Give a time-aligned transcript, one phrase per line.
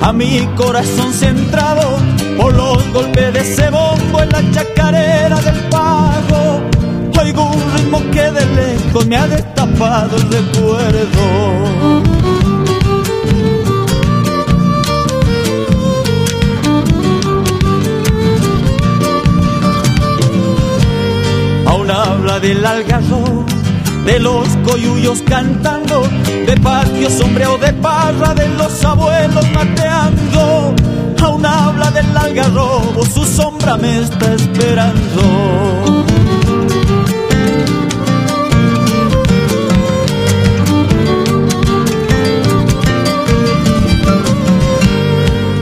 [0.00, 1.98] a mi corazón centrado
[2.36, 6.60] por los golpes de ese bombo en la chacarera del pago.
[7.20, 11.22] Oigo un ritmo que de lejos me ha destapado el recuerdo.
[21.66, 23.57] Aún habla del algarrobo
[24.08, 26.02] de los coyullos cantando,
[26.46, 30.74] de patio sombreado de parra, de los abuelos mateando.
[31.22, 36.06] Aún habla del algarrobo, su sombra me está esperando.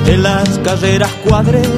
[0.04, 1.72] De las carreras cuadreras,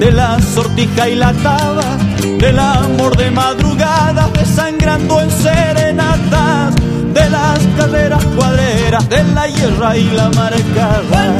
[0.00, 1.91] de la sortija y la taba,
[2.22, 6.74] del amor de madrugada, desangrando en serenatas,
[7.12, 11.36] de las carreras cuadreras, de la hierra y la marcada.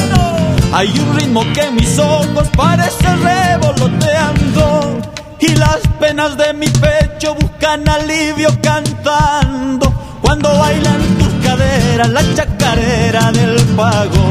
[0.72, 5.00] Hay un ritmo que mis ojos parece revoloteando
[5.38, 13.32] y las penas de mi pecho buscan alivio cantando cuando bailan tus caderas la chacarera
[13.32, 14.24] del pago.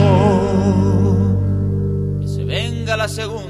[2.21, 3.40] Que se venga la segunda.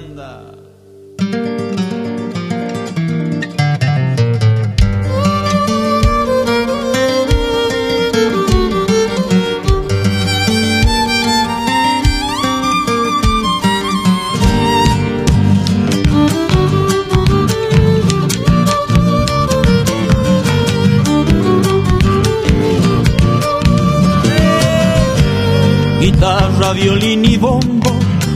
[26.73, 27.91] Violín y bombo,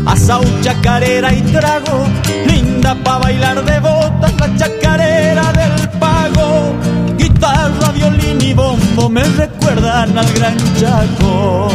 [0.05, 2.05] asau, chacarera y trago,
[2.47, 6.73] linda pa' bailar de botas, la chacarera del pago.
[7.17, 11.69] Guitarra, violín y bombo me recuerdan al gran Chaco.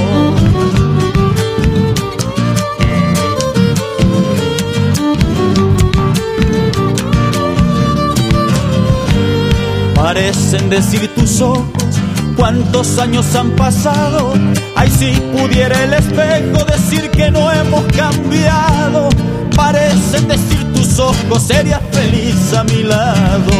[9.94, 11.79] Parecen decir tus ojos
[12.40, 14.32] cuántos años han pasado.
[14.74, 19.10] Ay, si pudiera el espejo decir que no hemos cambiado.
[19.54, 23.52] Parecen decir tus ojos, sería feliz a mi lado.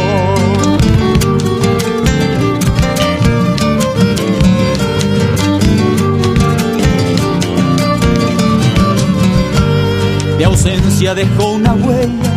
[10.37, 12.31] Mi ausencia dejó una huella,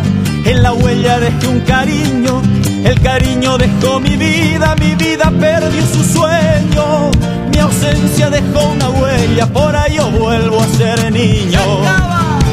[0.45, 2.43] en la huella dejé un cariño,
[2.85, 7.09] el cariño dejó mi vida, mi vida perdió su sueño.
[7.51, 11.59] Mi ausencia dejó una huella, por ahí yo vuelvo a ser niño.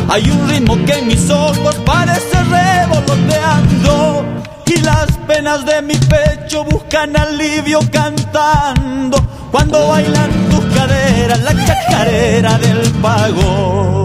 [0.08, 4.24] Hay un ritmo que en mis ojos parece revoloteando
[4.66, 9.18] y las penas de mi pecho buscan alivio cantando.
[9.50, 14.01] Cuando bailan tus caderas, la chacarera del pago.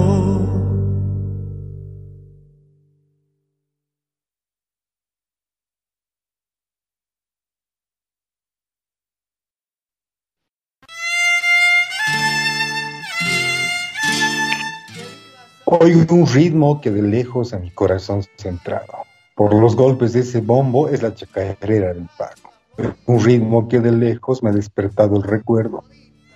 [15.70, 19.04] Oigo un ritmo que de lejos a mi corazón centrado.
[19.36, 22.96] Por los golpes de ese bombo es la chacarera del pago.
[23.06, 25.84] Un ritmo que de lejos me ha despertado el recuerdo.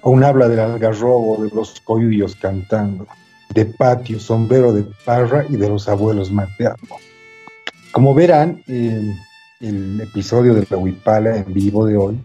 [0.03, 3.08] Aún habla del algarrobo, de los coyullos cantando,
[3.56, 6.97] de patio, sombrero de parra y de los abuelos mateando.
[7.94, 12.22] Como verán, el episodio de la Huipala en vivo de hoy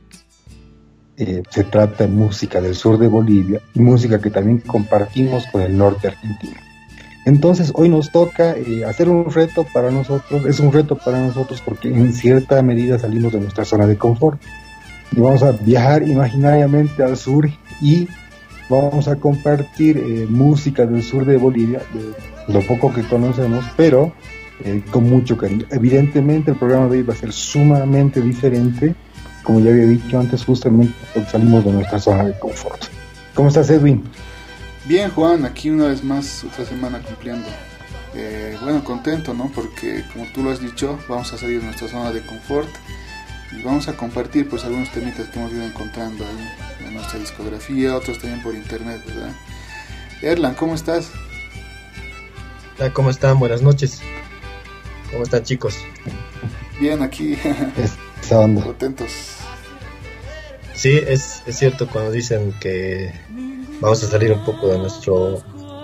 [1.16, 5.62] eh, se trata de música del sur de Bolivia y música que también compartimos con
[5.62, 6.65] el norte argentino.
[7.26, 11.60] Entonces hoy nos toca eh, hacer un reto para nosotros, es un reto para nosotros
[11.60, 14.40] porque en cierta medida salimos de nuestra zona de confort
[15.10, 17.48] y vamos a viajar imaginariamente al sur
[17.82, 18.06] y
[18.68, 24.12] vamos a compartir eh, música del sur de Bolivia, de lo poco que conocemos, pero
[24.64, 25.66] eh, con mucho cariño.
[25.70, 28.94] Evidentemente el programa de hoy va a ser sumamente diferente,
[29.42, 32.84] como ya había dicho antes, justamente porque salimos de nuestra zona de confort.
[33.34, 34.04] ¿Cómo estás, Edwin?
[34.86, 37.48] Bien, Juan, aquí una vez más, otra semana cumpliendo.
[38.14, 39.50] Eh, bueno, contento, ¿no?
[39.52, 42.68] Porque como tú lo has dicho, vamos a salir de nuestra zona de confort
[43.50, 47.96] y vamos a compartir pues algunos temitas que hemos ido encontrando ahí en nuestra discografía,
[47.96, 49.32] otros también por internet, ¿verdad?
[50.22, 51.10] Erlan, ¿cómo estás?
[52.78, 53.40] Hola, ¿cómo están?
[53.40, 54.00] Buenas noches.
[55.10, 55.76] ¿Cómo están chicos?
[56.78, 57.36] Bien, aquí.
[58.28, 59.10] Contentos.
[60.74, 63.12] Sí, es, es cierto cuando dicen que
[63.80, 65.42] vamos a salir un poco de nuestro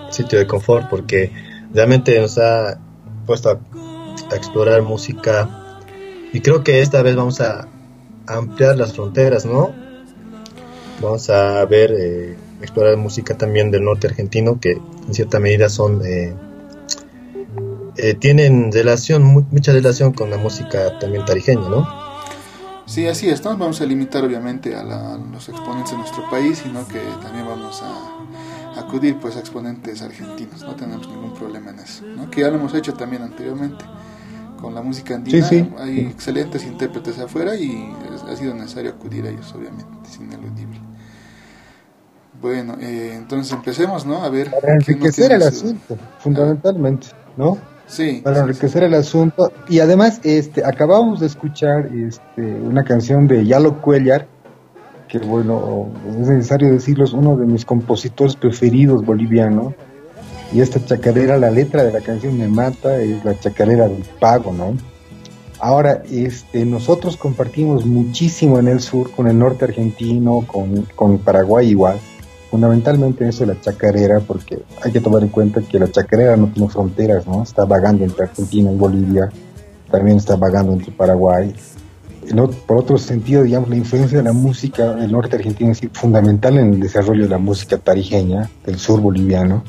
[0.09, 1.31] sitio de confort porque
[1.73, 2.79] realmente nos ha
[3.25, 3.59] puesto a,
[4.35, 5.77] explorar música
[6.31, 7.67] y creo que esta vez vamos a
[8.25, 9.71] ampliar las fronteras, ¿no?
[11.01, 16.01] Vamos a ver eh, explorar música también del norte argentino, que en cierta medida son...
[16.05, 16.33] Eh,
[17.97, 21.87] eh, tienen relación, mucha relación con la música también tarijeña, ¿no?
[22.85, 23.43] Sí, así es.
[23.43, 27.45] No nos vamos a limitar obviamente a, los exponentes de nuestro país, sino que también
[27.47, 30.61] vamos a acudir pues a exponentes argentinos.
[30.61, 32.29] No tenemos ningún problema en eso, ¿no?
[32.29, 33.85] Que ya lo hemos hecho también anteriormente
[34.59, 35.47] con la música andina.
[35.79, 37.93] Hay excelentes intérpretes afuera y
[38.27, 40.79] ha sido necesario acudir a ellos, obviamente, es ineludible.
[42.41, 44.23] Bueno, eh, entonces empecemos, ¿no?
[44.23, 44.51] A ver.
[44.51, 47.07] Para enriquecer el asunto, fundamentalmente,
[47.37, 47.57] ¿no?
[48.23, 49.51] Para enriquecer el asunto.
[49.69, 54.27] Y además, este, acabamos de escuchar este, una canción de Yalo Cuellar,
[55.07, 59.73] que bueno, es necesario decirlo, es uno de mis compositores preferidos bolivianos.
[60.53, 64.53] Y esta chacarera, la letra de la canción me mata, es la chacarera del pago,
[64.53, 64.75] ¿no?
[65.59, 71.69] Ahora, este, nosotros compartimos muchísimo en el sur con el norte argentino, con, con Paraguay
[71.69, 71.99] igual
[72.53, 76.69] fundamentalmente de la chacarera, porque hay que tomar en cuenta que la chacarera no tiene
[76.69, 77.41] fronteras, ¿no?
[77.41, 79.31] Está vagando entre Argentina y Bolivia,
[79.89, 81.51] también está vagando entre Paraguay.
[82.67, 86.75] por otro sentido, digamos, la influencia de la música del norte argentino es fundamental en
[86.75, 89.63] el desarrollo de la música tarijeña del sur boliviano.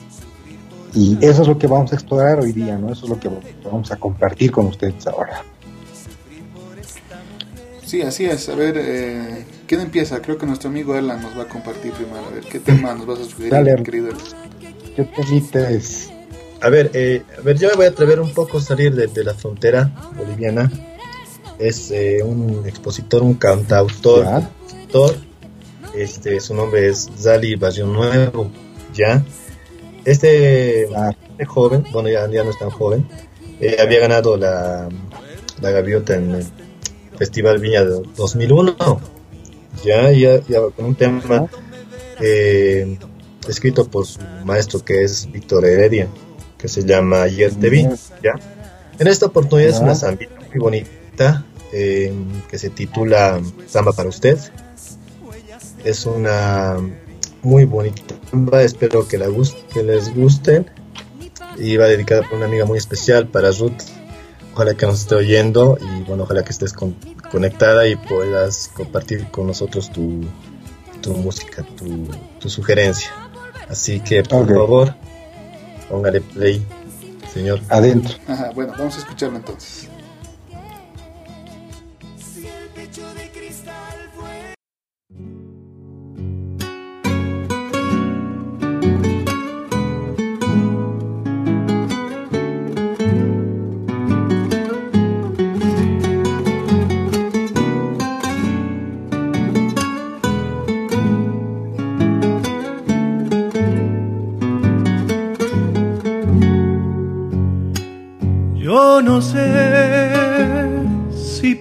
[0.92, 2.92] Y eso es lo que vamos a explorar hoy día, ¿no?
[2.92, 3.30] Eso es lo que
[3.64, 5.42] vamos a compartir con ustedes ahora.
[7.94, 8.49] Sí, así es.
[8.49, 10.20] A ver, eh, ¿quién empieza?
[10.20, 12.26] Creo que nuestro amigo Erlan nos va a compartir primero.
[12.26, 14.08] A ver, ¿qué tema nos vas a sugerir, Dale, querido
[14.96, 16.11] ¿Qué temita es?
[16.61, 19.23] A ver, eh, a ver, yo me voy a atrever un poco a salir de,
[19.23, 20.73] la frontera boliviana.
[21.61, 24.26] Es eh, un expositor, un cantautor,
[25.94, 28.50] este, su nombre es Zali Barrio Nuevo,
[28.93, 29.25] ¿ya?
[30.05, 33.06] Este, este joven, bueno, ya, ya, no es tan joven,
[33.61, 34.88] eh, había ganado la,
[35.61, 36.44] la gaviota en el
[37.19, 38.76] Festival Viña de 2001.
[39.84, 41.49] Ya, ya, ya con un tema
[42.20, 42.99] eh,
[43.49, 46.08] escrito por su maestro que es Víctor Heredia,
[46.58, 47.87] que se llama Ayer te vi.
[48.22, 48.34] ¿ya?
[48.99, 52.12] En esta oportunidad es una samba muy bonita eh,
[52.49, 54.38] que se titula Samba para usted.
[55.84, 56.76] Es una
[57.43, 60.64] muy bonita samba, espero que, la guste, que les guste.
[61.56, 63.82] Y va dedicada por una amiga muy especial para Ruth
[64.54, 66.72] ojalá que nos esté oyendo y bueno, ojalá que estés
[67.30, 70.20] conectada y puedas compartir con nosotros tu,
[71.02, 72.08] tu música, tu,
[72.38, 73.10] tu, sugerencia.
[73.68, 74.94] Así que por favor,
[75.90, 76.64] póngale play,
[77.32, 77.60] señor.
[77.68, 78.14] Adentro.
[78.28, 79.88] Ajá, bueno, vamos a escucharlo entonces.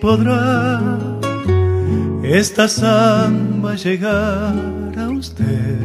[0.04, 0.82] Podrá
[2.24, 4.54] esta samba llegar
[4.98, 5.80] a usted.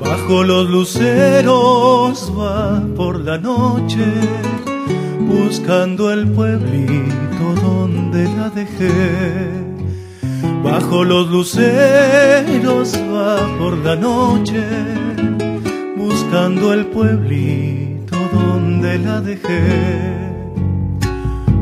[0.00, 4.06] Bajo los luceros va por la noche,
[5.20, 9.50] buscando el pueblito donde la dejé.
[10.64, 14.64] Bajo los luceros va por la noche,
[15.94, 20.17] buscando el pueblito donde la dejé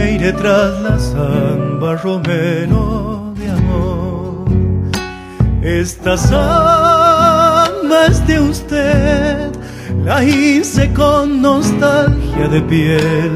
[0.00, 4.48] me iré tras la samba romero de amor.
[5.62, 9.50] Esta samba es de usted,
[10.04, 13.32] la hice con nostalgia de piel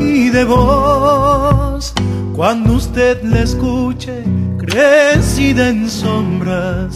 [0.00, 1.92] y de voz.
[2.34, 4.24] Cuando usted la escuche,
[4.58, 6.94] crecida en sombras,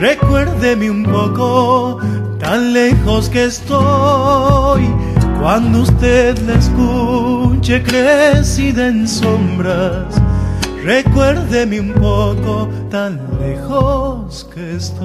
[0.00, 1.98] recuérdeme un poco,
[2.38, 4.82] tan lejos que estoy
[5.44, 10.14] cuando usted la escuche crecida en sombras,
[10.82, 15.04] recuérdeme un poco tan lejos que estoy.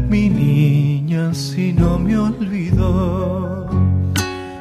[0.11, 3.69] mi niña si no me olvidó.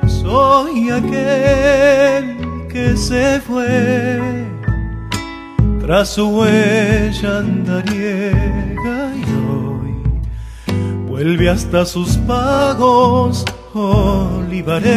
[0.06, 2.36] Soy aquel
[2.68, 4.46] que se fue
[5.80, 9.92] tras su huella andariega y hoy
[11.08, 14.92] vuelve hasta sus pagos olivareros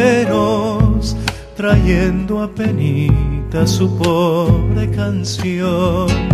[1.56, 6.33] trayendo a penita su pobre canción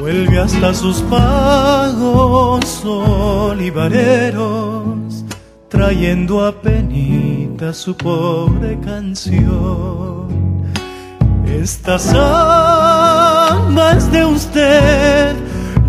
[0.00, 4.46] vuelve hasta sus pagos olivareros,
[5.68, 10.30] trayendo a penita su pobre canción.
[11.46, 15.36] Esta samba es de usted,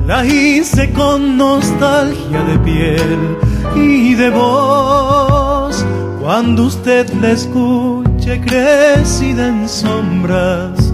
[0.05, 3.37] la hice con nostalgia de piel
[3.75, 5.85] y de voz.
[6.21, 10.91] Cuando usted la escuche crecida en sombras,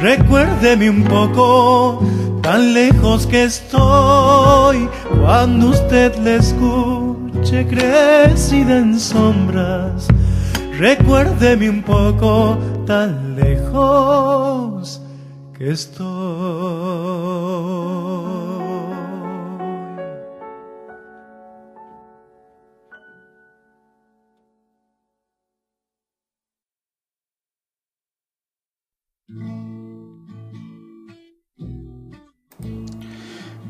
[0.00, 2.00] recuérdeme un poco
[2.42, 4.88] tan lejos que estoy
[5.20, 10.08] cuando usted le escuche crecida en sombras.
[10.78, 15.00] Recuérdeme un poco tan lejos
[15.56, 16.71] que estoy.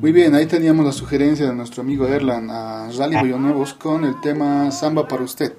[0.03, 4.21] Muy bien, ahí teníamos la sugerencia de nuestro amigo Erlan a Rally Nuevos con el
[4.21, 5.53] tema Samba para usted.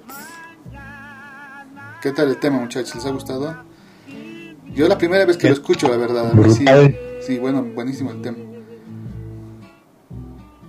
[2.02, 2.94] ¿Qué tal el tema, muchachos?
[2.94, 3.56] ¿Les ha gustado?
[4.74, 6.30] Yo la primera vez que lo escucho, la verdad.
[6.50, 6.66] Sí,
[7.26, 8.36] sí, bueno, buenísimo el tema.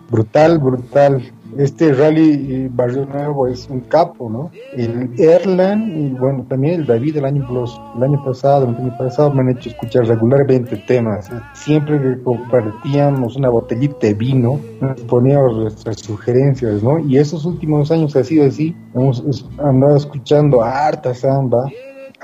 [0.09, 4.51] Brutal, brutal este Rally Barrio Nuevo es un capo, ¿no?
[4.73, 9.57] El Erlan y bueno, también el David el año, pasado, el año pasado me han
[9.57, 11.29] hecho escuchar regularmente temas.
[11.53, 16.99] Siempre que compartíamos una botellita de vino, nos poníamos nuestras sugerencias, ¿no?
[16.99, 18.75] Y esos últimos años ha sido así.
[18.93, 21.65] Hemos andado escuchando harta samba,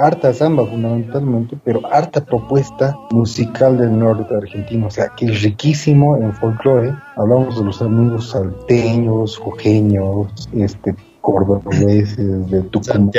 [0.01, 6.17] harta samba fundamentalmente, pero harta propuesta musical del norte argentino, o sea, que es riquísimo
[6.17, 6.93] en folclore.
[7.15, 13.12] Hablamos de los amigos salteños, jujeños, este, cordobeses, de Tucumán.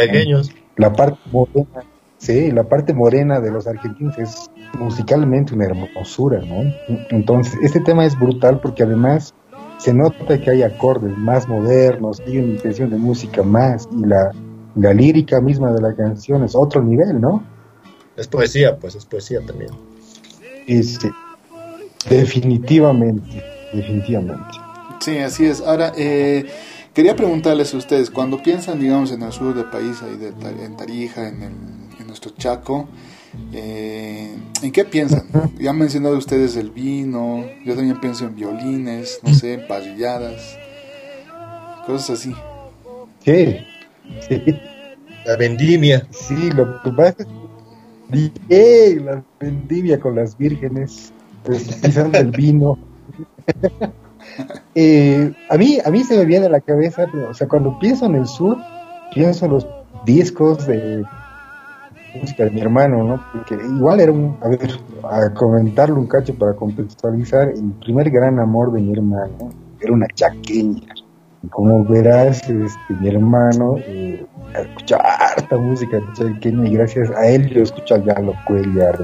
[0.77, 1.85] La parte morena,
[2.19, 6.73] sí, la parte morena de los argentinos es musicalmente una hermosura, ¿no?
[7.11, 9.35] Entonces, este tema es brutal porque además
[9.79, 14.33] se nota que hay acordes más modernos, hay una intención de música más y la
[14.75, 17.43] la lírica misma de la canción es otro nivel, ¿no?
[18.17, 19.71] Es poesía, pues es poesía también.
[20.67, 21.11] Sí,
[22.09, 24.59] definitivamente, definitivamente.
[25.01, 25.61] Sí, así es.
[25.61, 26.47] Ahora, eh,
[26.95, 30.29] quería preguntarles a ustedes, cuando piensan, digamos, en el sur del país, ahí de,
[30.65, 31.43] en Tarija, en,
[31.99, 32.89] en nuestro Chaco,
[33.53, 35.27] eh, ¿en qué piensan?
[35.59, 40.59] Ya han mencionado ustedes el vino, yo también pienso en violines, no sé, en parrilladas,
[41.87, 42.35] cosas así.
[43.25, 43.59] Sí,
[45.25, 46.07] la vendimia.
[46.11, 47.17] Sí, lo que pasa
[48.49, 51.13] es la vendimia con las vírgenes,
[51.83, 52.79] pisando el vino.
[54.75, 58.07] eh, a mí a mí se me viene a la cabeza, o sea, cuando pienso
[58.07, 58.59] en el sur,
[59.15, 59.67] pienso en los
[60.05, 61.05] discos de
[62.21, 63.25] música de mi hermano, ¿no?
[63.33, 64.71] Porque igual era un, a ver,
[65.05, 70.07] a comentarlo un cacho para contextualizar, el primer gran amor de mi hermano era una
[70.15, 70.95] chaqueña
[71.51, 77.63] como verás, este, mi hermano eh, escucha harta música chaqueña y gracias a él yo
[77.63, 78.99] escucho a Galo Cuellar,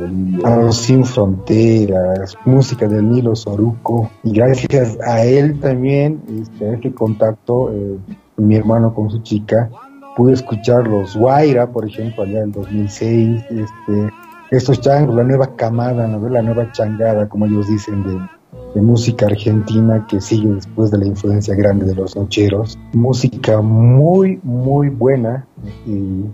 [0.44, 6.94] a los Sin Fronteras, música del Nilo Soruco y gracias a él también, este, este
[6.94, 7.98] contacto, eh,
[8.36, 9.68] mi hermano con su chica,
[10.16, 14.12] pude escuchar los Guaira, por ejemplo, allá en 2006, este,
[14.50, 16.28] estos changos, la nueva camada, ¿no?
[16.28, 18.37] la nueva changada, como ellos dicen, de
[18.74, 22.78] de música argentina que sigue después de la influencia grande de los nocheros.
[22.92, 25.46] Música muy, muy buena.
[25.86, 26.24] Y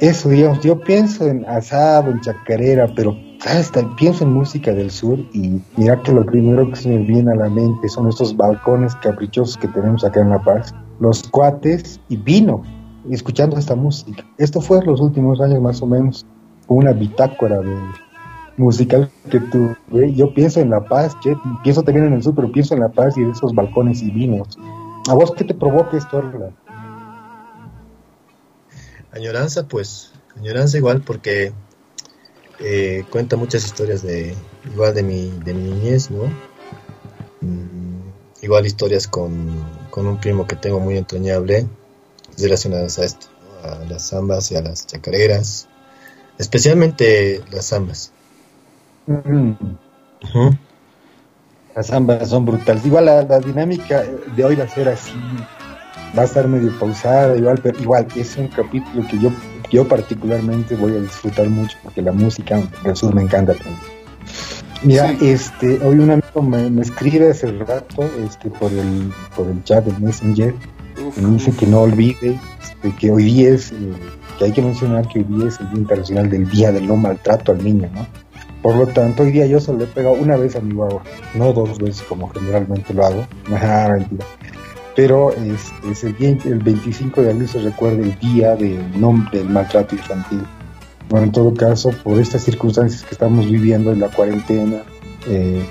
[0.00, 5.18] eso, digamos, yo pienso en asado, en chacarera, pero hasta pienso en música del sur
[5.32, 8.94] y mira que lo primero que se me viene a la mente son estos balcones
[8.96, 12.62] caprichosos que tenemos acá en La Paz, los cuates y vino,
[13.10, 14.24] escuchando esta música.
[14.38, 16.26] Esto fue en los últimos años más o menos,
[16.66, 17.74] una bitácora de
[18.58, 20.12] musical que tuve.
[20.14, 21.16] Yo pienso en La Paz,
[21.62, 24.10] pienso también en el sur, pero pienso en La Paz y en esos balcones y
[24.10, 24.58] vinos.
[25.08, 26.22] ¿A vos qué te provoca esto,
[29.12, 31.52] Añoranza, pues, añoranza igual porque
[32.60, 34.34] eh, cuenta muchas historias de
[34.72, 36.24] igual de mi, de mi niñez, ¿no?
[37.40, 38.10] Mm,
[38.42, 41.66] igual historias con, con, un primo que tengo muy entrañable
[42.36, 43.26] relacionadas a esto,
[43.62, 45.68] a las zambas y a las chacareras,
[46.38, 48.12] especialmente las zambas.
[51.74, 52.84] Las ambas son brutales.
[52.84, 54.04] Igual la, dinámica
[54.36, 55.12] de hoy va a ser así,
[56.16, 59.30] va a estar medio pausada, igual, pero igual es un capítulo que yo,
[59.70, 62.60] yo particularmente voy a disfrutar mucho porque la música
[62.94, 63.76] sur me encanta también.
[64.82, 69.84] Mira, este, hoy un amigo me, escribe hace rato este, por, el, por el chat
[69.84, 70.54] de Messenger
[71.16, 73.76] y me dice que no olvide este, que hoy día es, eh,
[74.38, 76.96] que hay que mencionar que hoy día es el Día Internacional del Día del No
[76.96, 78.06] Maltrato al Niño, ¿no?
[78.62, 81.02] Por lo tanto, hoy día yo solo le he pegado una vez a mi guagua,
[81.34, 83.26] no dos veces como generalmente lo hago.
[83.48, 84.24] Mentira.
[84.96, 88.82] Pero es, el, día, el 25 de abril se recuerda el día del,
[89.30, 90.42] del maltrato infantil.
[91.08, 94.82] Bueno, en todo caso, por estas circunstancias que estamos viviendo en la cuarentena,
[95.28, 95.64] eh,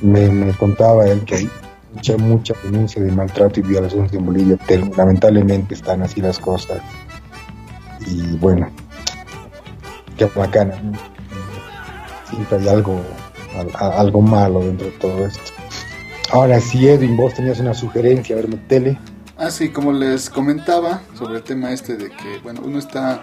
[0.00, 1.50] me, contaba él que hay
[1.92, 4.58] mucha, mucha denuncia de maltrato y violaciones en Bolivia.
[4.96, 6.80] Lamentablemente están así las cosas.
[8.06, 8.70] Y bueno,
[10.16, 10.80] qué bacana
[12.34, 13.00] siempre hay algo,
[13.78, 15.52] algo malo dentro de todo esto.
[16.32, 18.98] Ahora sí, Edwin, vos tenías una sugerencia, a ver, tele.
[19.36, 23.22] Ah, sí, como les comentaba sobre el tema este de que, bueno, uno está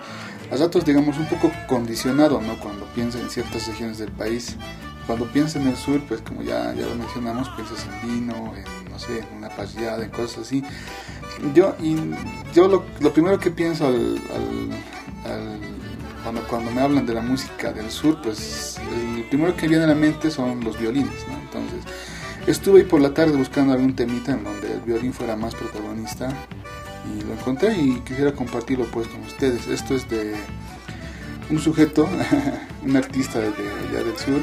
[0.51, 2.59] a ratos, digamos, un poco condicionado, ¿no?
[2.59, 4.55] Cuando piensa en ciertas regiones del país.
[5.07, 8.91] Cuando piensa en el sur, pues como ya, ya lo mencionamos, piensas en vino, en,
[8.91, 10.63] no sé, en una payada, en cosas así.
[11.55, 11.95] Yo, y
[12.53, 14.19] yo lo, lo primero que pienso al
[16.49, 18.79] cuando, me hablan de la música del sur, pues
[19.15, 21.25] el primero que viene a la mente son los violines.
[21.43, 21.83] Entonces,
[22.47, 26.29] estuve ahí por la tarde buscando algún temita en donde el violín fuera más protagonista
[27.05, 29.67] y lo encontré y quisiera compartirlo pues con ustedes.
[29.67, 30.35] Esto es de
[31.49, 32.07] un sujeto,
[32.85, 34.41] un artista de allá del sur,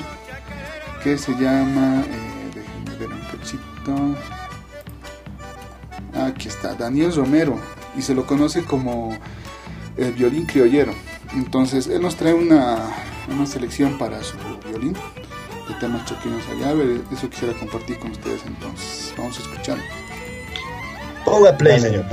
[1.03, 4.17] que se llama, eh, déjenme ver un poquito,
[6.27, 7.59] aquí está, Daniel Romero,
[7.97, 9.17] y se lo conoce como
[9.97, 10.93] el violín criollero.
[11.35, 12.79] Entonces, él nos trae una,
[13.29, 14.37] una selección para su
[14.69, 14.95] violín
[15.69, 16.43] de temas choquinos.
[16.65, 19.15] A ver, eso quisiera compartir con ustedes entonces.
[19.17, 19.79] Vamos a escuchar.
[21.25, 22.07] Ponga play, señor.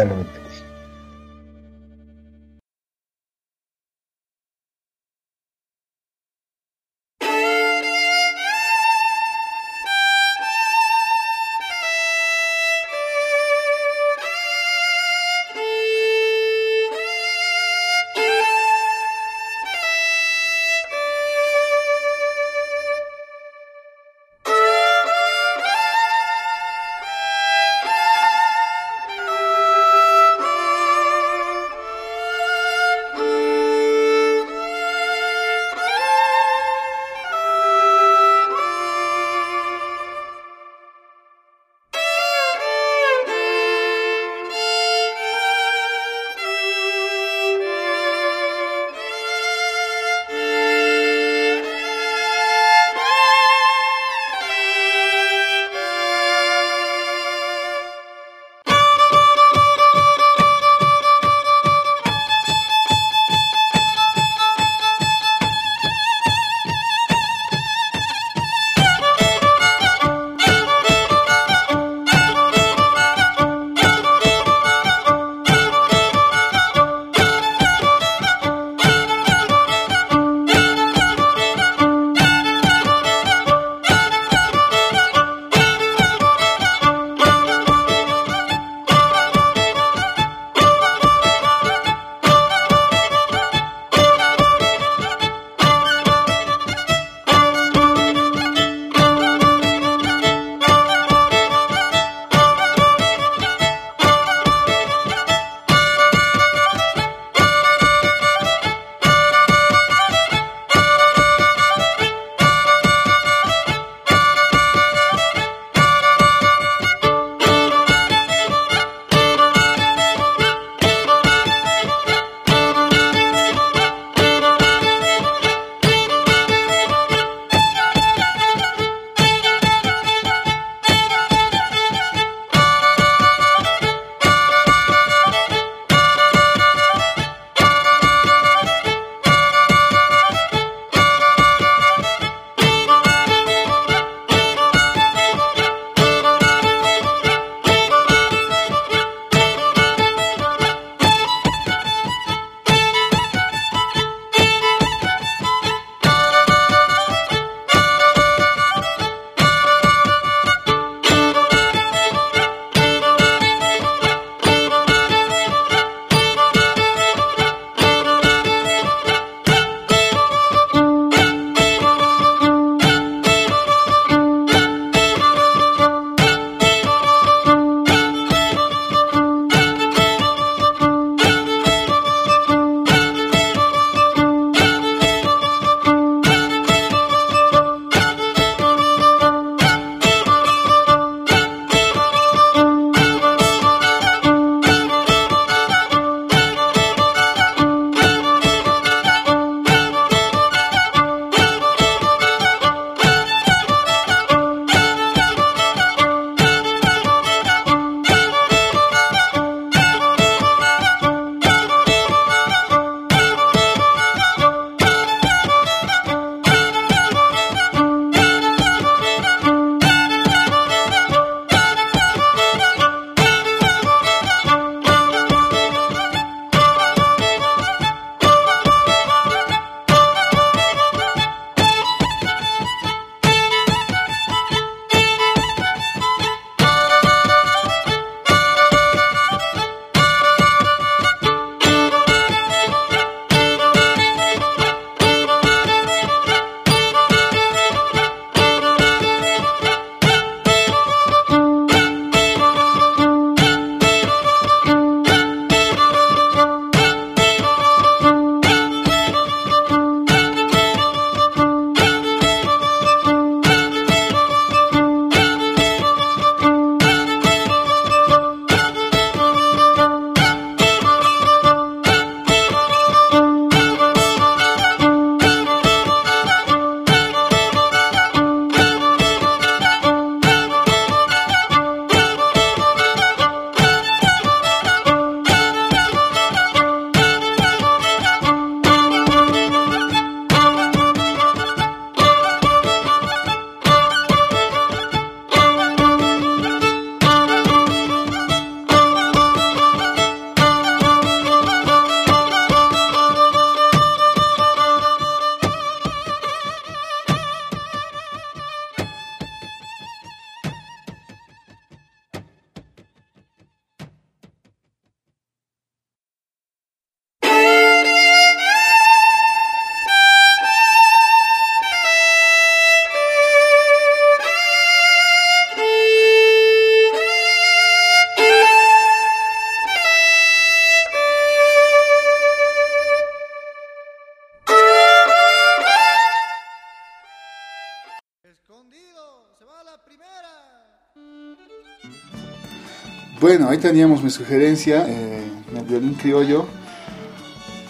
[343.25, 345.23] Bueno, ahí teníamos mi sugerencia, eh,
[345.57, 346.45] el violín criollo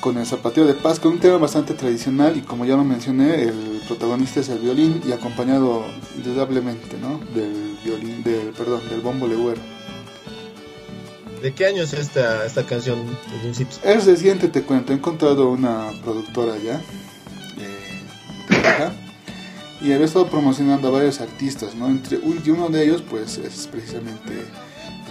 [0.01, 3.43] con el zapateo de paz, con un tema bastante tradicional y como ya lo mencioné,
[3.43, 5.85] el protagonista es el violín y acompañado
[6.17, 7.21] indudablemente, ¿no?
[7.33, 9.61] Del violín, del, perdón, del bombo legüero.
[11.41, 12.99] ¿De qué año es esta, esta canción?
[13.81, 14.91] Es reciente, te cuento.
[14.91, 16.81] He encontrado una productora ya.
[17.61, 18.01] Eh,
[19.79, 21.87] y había estado promocionando a varios artistas, ¿no?
[21.87, 24.43] Entre y uno de ellos, pues, es precisamente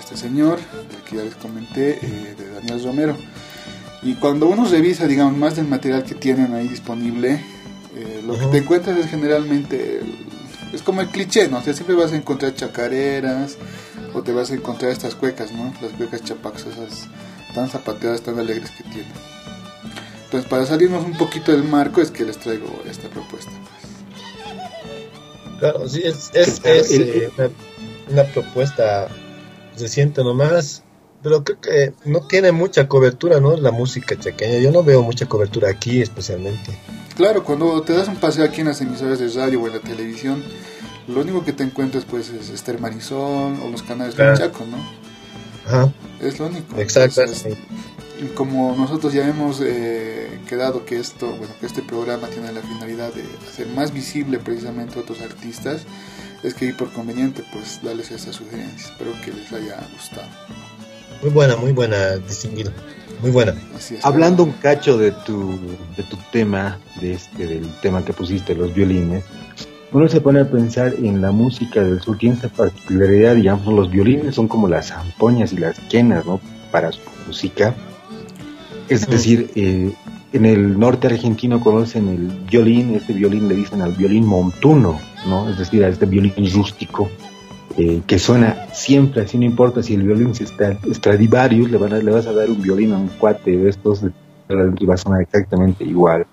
[0.05, 3.17] este señor, del que ya les comenté, eh, de Daniel Romero.
[4.03, 7.41] Y cuando uno revisa, digamos, más del material que tienen ahí disponible,
[7.97, 10.01] eh, lo que te encuentras es generalmente,
[10.73, 11.59] es como el cliché, ¿no?
[11.59, 13.57] O sea, siempre vas a encontrar chacareras,
[14.13, 15.73] o te vas a encontrar estas cuecas, ¿no?
[15.81, 17.09] Las cuecas chapacas, esas
[17.55, 19.13] tan zapateadas, tan alegres que tienen.
[20.25, 23.53] Entonces, para salirnos un poquito del marco, es que les traigo esta propuesta.
[25.61, 27.31] Claro, sí, es, es, eh,
[28.11, 29.09] una, propuesta
[29.79, 30.83] reciente nomás,
[31.23, 33.57] pero creo que no tiene mucha cobertura, ¿no?
[33.57, 34.59] La música chaqueña.
[34.59, 36.79] Yo no veo mucha cobertura aquí especialmente.
[37.17, 39.81] Claro, cuando te das un paseo aquí en las emisoras de radio o en la
[39.81, 40.43] televisión,
[41.07, 44.77] lo único que te encuentras pues es Esther Marisol o los canales de Chaco, ¿no?
[45.67, 45.93] Ajá.
[46.21, 46.79] Es lo único.
[46.79, 47.23] Exacto.
[48.35, 53.13] como nosotros ya hemos eh, quedado que esto, bueno, que este programa tiene la finalidad
[53.13, 55.83] de hacer más visible precisamente a otros artistas,
[56.45, 58.91] es que por conveniente pues darles esa sugerencia.
[58.91, 60.29] Espero que les haya gustado.
[61.23, 62.71] Muy buena, muy buena, distinguido.
[63.23, 63.55] Muy buena.
[64.03, 65.59] Hablando un cacho de tu,
[65.97, 69.25] de tu tema, de este, del tema que pusiste, los violines,
[69.93, 73.91] uno se pone a pensar en la música del sur, tiene esta particularidad, digamos, los
[73.91, 76.41] violines son como las zampoñas y las quenas, ¿no?
[76.71, 77.75] Para su música.
[78.89, 79.95] Es decir, eh,
[80.35, 85.49] en el norte argentino conocen el violín, este violín le dicen al violín montuno, ¿no?
[85.49, 87.09] Es decir, a este violín rústico
[87.79, 91.99] eh, que suena siempre, así no importa si el violín está Stradivarius, le, van a,
[91.99, 94.03] le vas a dar un violín a un cuate de estos
[94.79, 96.27] y va a sonar exactamente igual.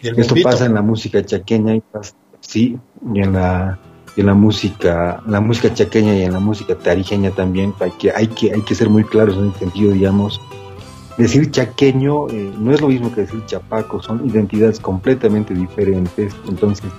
[0.00, 2.78] Esto pasa en la música chaqueña y pasa, sí,
[3.12, 3.76] y en la,
[4.16, 8.28] en la música, la música chaqueña y en la música tarijeña también, hay que, hay
[8.28, 10.40] que, hay que ser muy claros en el sentido, digamos,
[11.18, 16.90] decir chaqueño eh, no es lo mismo que decir chapaco, son identidades completamente diferentes, entonces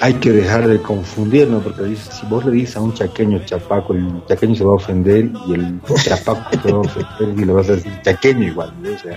[0.00, 1.60] hay que dejar de confundir, ¿no?
[1.60, 5.30] Porque si vos le dices a un chaqueño chapaco, el chaqueño se va a ofender
[5.46, 8.98] y el chapaco se va a ofender y le vas a decir chaqueño igual, O
[8.98, 9.16] sea,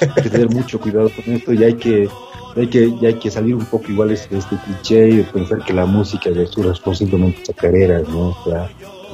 [0.00, 2.08] hay que tener mucho cuidado con esto y hay que
[2.56, 5.72] hay que, hay que salir un poco igual de este, este cliché y pensar que
[5.72, 8.30] la música de sur es posiblemente chacareras, ¿no?
[8.30, 8.68] O sea,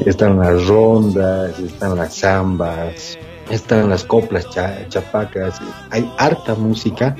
[0.06, 3.18] están las rondas, están las zambas,
[3.50, 4.46] están las coplas
[4.88, 7.16] chapacas, hay harta música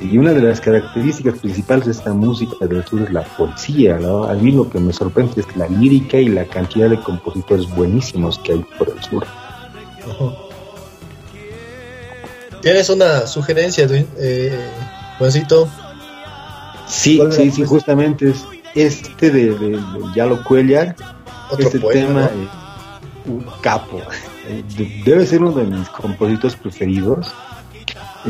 [0.00, 4.24] y una de las características principales de esta música del sur es la poesía, ¿no?
[4.24, 8.38] A mí lo que me sorprende es la lírica y la cantidad de compositores buenísimos
[8.38, 9.26] que hay por el sur.
[12.60, 13.86] ¿Tienes una sugerencia,
[14.18, 14.58] eh,
[15.18, 15.68] Juancito?
[16.86, 19.78] Sí, sí, sí, justamente es este de, de,
[20.14, 20.96] Yalo Cuellar,
[21.58, 22.30] este tema,
[23.26, 24.00] un capo,
[25.04, 27.34] debe ser uno de mis compositores preferidos.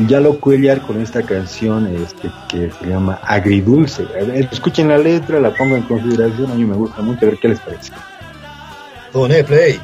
[0.07, 4.05] Yalo Cuellar con esta canción este, que se llama Agridulce.
[4.51, 7.47] escuchen la letra, la pongo en consideración, a mí me gusta mucho, a ver qué
[7.47, 7.93] les parece.
[9.13, 9.79] Pone play.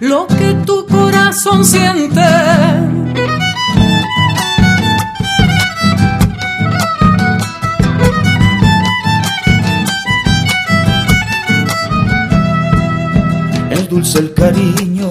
[0.00, 2.20] Lo que tu corazón siente.
[13.70, 15.10] El dulce el cariño,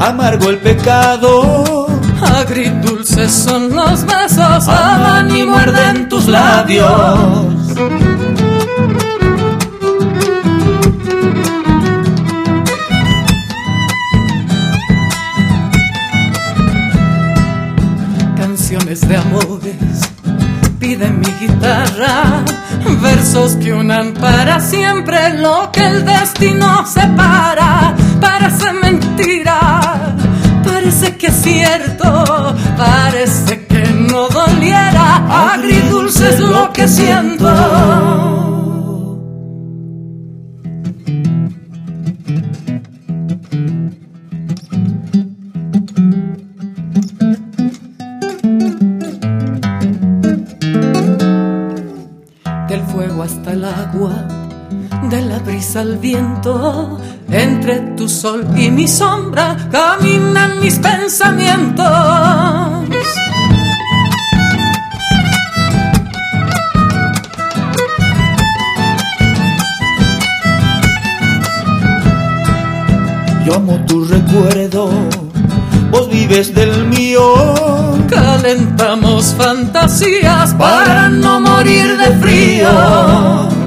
[0.00, 1.86] amargo el pecado.
[2.22, 8.11] Agridulces son los besos, aman y muerden tus labios.
[21.46, 22.44] Guitarra
[23.00, 27.94] versos que unan para siempre lo que el destino separa.
[28.20, 30.14] Parece mentira
[30.64, 35.52] parece que es cierto parece que no doliera.
[35.52, 38.41] Agridulce es lo que siento
[55.98, 56.98] viento.
[57.30, 61.86] Entre tu sol y mi sombra caminan mis pensamientos.
[73.44, 74.90] Yo amo tu recuerdo,
[75.90, 77.34] vos vives del mío.
[78.08, 83.61] Calentamos fantasías para no morir de frío.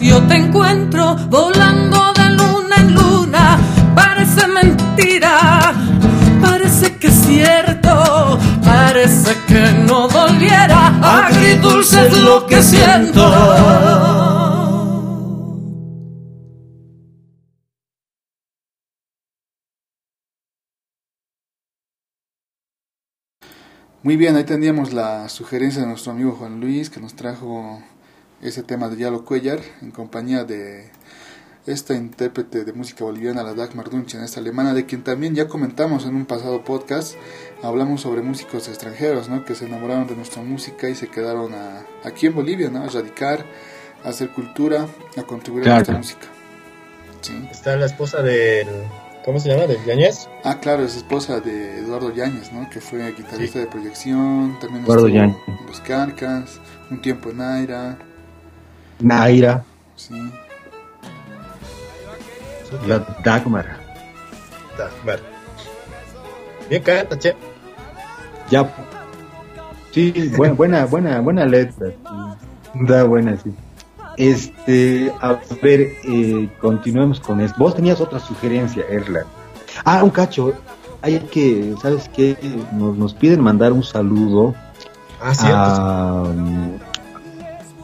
[0.00, 3.58] Yo te encuentro volando de luna en luna.
[3.94, 5.74] Parece mentira,
[6.40, 11.26] parece que es cierto, parece que no doliera.
[11.26, 14.30] Agridulce es lo que siento.
[24.02, 27.82] Muy bien, ahí teníamos la sugerencia de nuestro amigo Juan Luis que nos trajo
[28.42, 30.90] ese tema de Yalo Cuellar en compañía de
[31.66, 36.06] esta intérprete de música boliviana, la Dagmar Dunchen, esta alemana, de quien también ya comentamos
[36.06, 37.14] en un pasado podcast.
[37.62, 39.44] Hablamos sobre músicos extranjeros, ¿no?
[39.44, 42.82] Que se enamoraron de nuestra música y se quedaron a, aquí en Bolivia, ¿no?
[42.82, 43.44] A radicar,
[44.04, 46.26] a hacer cultura, a contribuir a nuestra música.
[47.20, 47.46] Sí.
[47.50, 48.66] Está la esposa del
[49.24, 49.66] ¿Cómo se llama?
[49.66, 50.28] ¿De Yáñez?
[50.44, 52.70] Ah, claro, es esposa de Eduardo Yáñez, ¿no?
[52.70, 56.58] Que fue guitarrista de proyección, también Eduardo estuvo en Los Carcas,
[56.90, 57.98] un tiempo en Naira.
[59.00, 59.64] Naira,
[59.96, 60.14] Sí.
[62.86, 63.66] la Dagmar.
[64.78, 65.20] Dagmar.
[66.68, 67.34] Bien canta, che.
[68.50, 68.68] Ya.
[69.92, 71.88] Sí, buena, buena, buena, buena letra.
[72.74, 73.52] Da buena, sí.
[74.16, 77.56] Este, a ver, eh, continuemos con esto.
[77.58, 79.24] Vos tenías otra sugerencia, Erla.
[79.84, 80.52] Ah, un cacho.
[81.02, 82.36] Hay que, ¿sabes qué?
[82.72, 84.54] Nos, nos piden mandar un saludo
[85.20, 85.56] Ah, cierto.
[85.58, 86.24] a...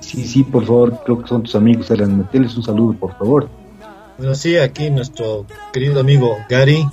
[0.07, 2.16] Sí, sí, por favor, creo que son tus amigos, Erlan.
[2.19, 3.49] Meteles un saludo, por favor.
[4.19, 6.87] Bueno, sí, aquí nuestro querido amigo Gary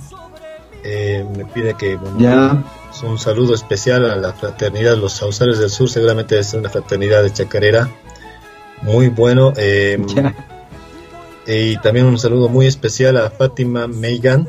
[0.82, 2.62] eh, me pide que bueno, Ya,
[3.06, 7.32] un saludo especial a la fraternidad Los Sauceros del Sur, seguramente es una fraternidad de
[7.32, 7.88] chacarera.
[8.82, 9.52] Muy bueno.
[9.56, 10.34] eh, ya.
[11.46, 14.48] Y también un saludo muy especial a Fátima Meigan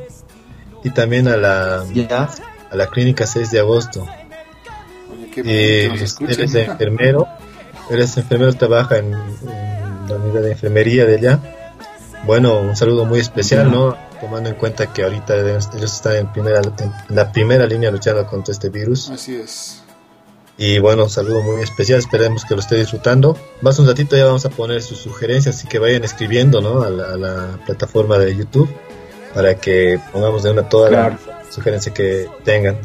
[0.84, 2.30] y también a la, Ya.
[2.72, 4.02] a la clínica 6 de agosto.
[5.12, 6.34] Oye, qué Eh, bonito que nos escuchen.
[6.40, 7.28] eres enfermero,
[7.90, 11.40] eres enfermero, trabaja en, en la unidad de enfermería de allá.
[12.26, 13.96] Bueno, un saludo muy especial, ¿no?
[14.20, 18.52] Tomando en cuenta que ahorita ellos están en, primera, en la primera línea luchando contra
[18.52, 19.10] este virus.
[19.10, 19.82] Así es.
[20.58, 23.38] Y bueno, un saludo muy especial, esperemos que lo esté disfrutando.
[23.62, 26.82] Más un ratito ya vamos a poner sus sugerencias, así que vayan escribiendo, ¿no?
[26.82, 28.70] A la, a la plataforma de YouTube
[29.34, 31.18] para que pongamos de una toda Claro.
[31.28, 32.78] la sugerencia que tengan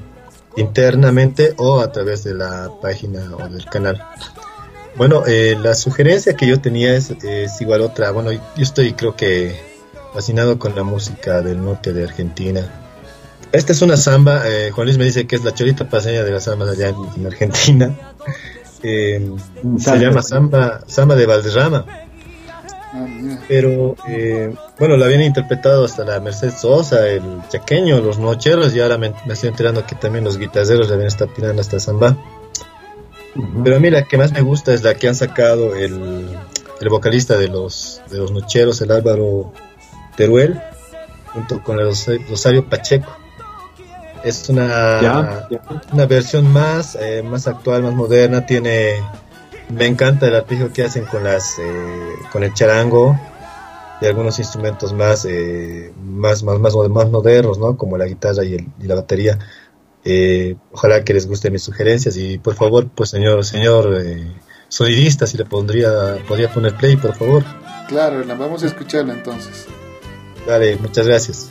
[0.56, 4.04] internamente o a través de la página o del canal.
[4.96, 8.10] Bueno, eh, la sugerencia que yo tenía es, es igual otra.
[8.10, 9.54] Bueno, yo estoy creo que
[10.12, 12.68] fascinado con la música del norte de Argentina.
[13.52, 16.30] Esta es una samba, eh, Juan Luis me dice que es la chorita paseña de
[16.30, 17.96] las zambas allá en, en Argentina.
[18.82, 19.30] Eh,
[19.76, 21.84] se llama samba, samba de Valderrama,
[22.92, 23.06] Ah,
[23.46, 28.80] pero eh, bueno, la habían interpretado hasta la Mercedes Sosa, el chaqueño, los nocheros, y
[28.80, 32.16] ahora me, me estoy enterando que también los guitarreros le habían estado tirando esta samba.
[33.64, 36.28] Pero a mí la que más me gusta es la que han sacado el,
[36.80, 39.52] el vocalista de los, de los Nocheros, el Álvaro
[40.16, 40.60] Teruel,
[41.32, 43.10] junto con el Rosa- Rosario Pacheco.
[44.24, 45.00] Es una,
[45.92, 48.44] una versión más, eh, más actual, más moderna.
[48.44, 48.96] Tiene,
[49.70, 53.18] me encanta el arpegio que hacen con las, eh, con el charango
[54.02, 57.76] y algunos instrumentos más, eh, más, más, más, más modernos, ¿no?
[57.78, 59.38] Como la guitarra y, el- y la batería.
[60.04, 64.26] Eh, ojalá que les gusten mis sugerencias y por favor, pues señor, señor eh,
[64.68, 67.44] sonidista, si le pondría, podría poner play, por favor.
[67.88, 69.66] Claro, la vamos a escucharla entonces.
[70.46, 71.50] Dale, muchas gracias.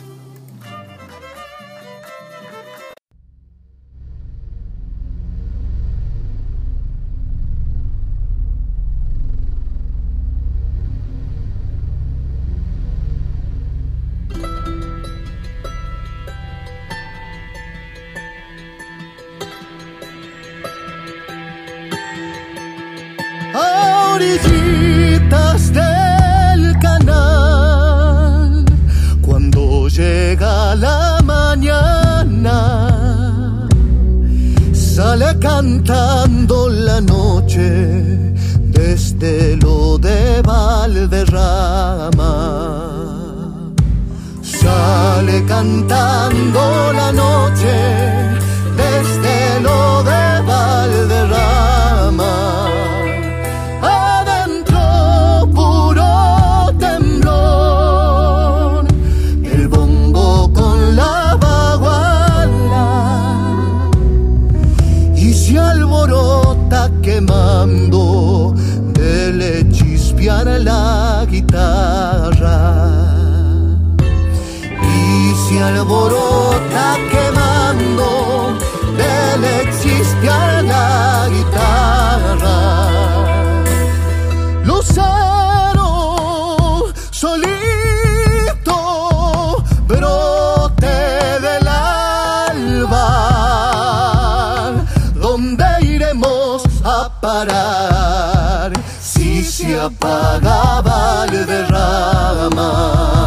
[95.40, 103.19] ¿Dónde iremos a parar si se apagaba el derrama?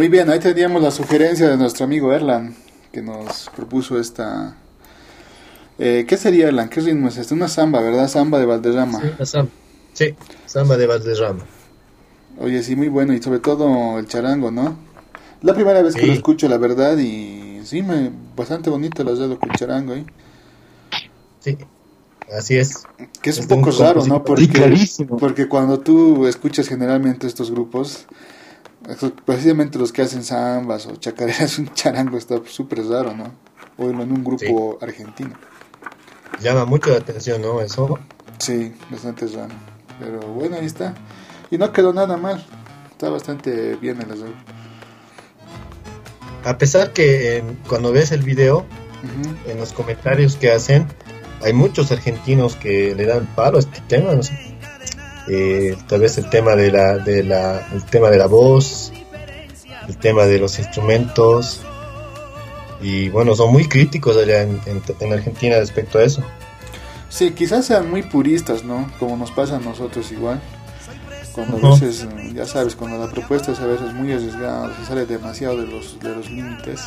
[0.00, 2.56] Muy bien, ahí teníamos la sugerencia de nuestro amigo Erlan,
[2.90, 4.56] que nos propuso esta...
[5.78, 6.70] Eh, ¿Qué sería Erlan?
[6.70, 7.34] ¿Qué ritmo es este?
[7.34, 8.08] Una samba, ¿verdad?
[8.08, 8.98] Samba de Valderrama.
[8.98, 9.50] Sí, la samba.
[9.92, 10.14] Sí,
[10.46, 11.44] samba de Valderrama.
[12.38, 14.74] Oye, sí, muy bueno, y sobre todo el charango, ¿no?
[15.42, 16.06] La primera vez que Sí.
[16.06, 20.06] lo escucho, la verdad, y sí, me, bastante bonito lo de con charango, ¿eh?
[21.40, 21.58] Sí,
[22.34, 22.84] así es.
[23.20, 24.24] Que es un Es de un poco raro, ¿no?
[24.24, 25.18] Porque, Sí, clarísimo.
[25.18, 28.06] porque cuando tú escuchas generalmente estos grupos,
[29.24, 33.32] precisamente los que hacen zambas o chacareras, un charango está súper raro, ¿no?
[33.78, 35.34] O en un grupo argentino.
[36.40, 37.60] Llama mucho la atención, ¿no?
[37.60, 37.98] Eso.
[38.38, 39.54] Sí, bastante raro.
[39.98, 40.94] Pero bueno, ahí está.
[41.50, 42.44] Y no quedó nada mal.
[42.90, 44.34] Está bastante bien el arreglo.
[46.44, 48.64] A pesar que eh, cuando ves el video,
[49.46, 50.86] en los comentarios que hacen,
[51.42, 54.49] hay muchos argentinos que le dan palo a este tema, no sé.
[55.32, 58.92] Eh, tal vez el tema de la, de la, el tema de la voz,
[59.88, 61.60] el tema de los instrumentos,
[62.82, 66.24] y bueno, son muy críticos allá en, en- en Argentina respecto a eso.
[67.08, 68.90] Sí, quizás sean muy puristas, ¿no?
[68.98, 70.40] Como nos pasa a nosotros igual.
[71.32, 71.68] Cuando a Ujú.
[71.74, 75.60] veces, eh, ya sabes, cuando la propuesta es a veces muy arriesgada, se sale demasiado
[75.60, 76.80] de los, de los límites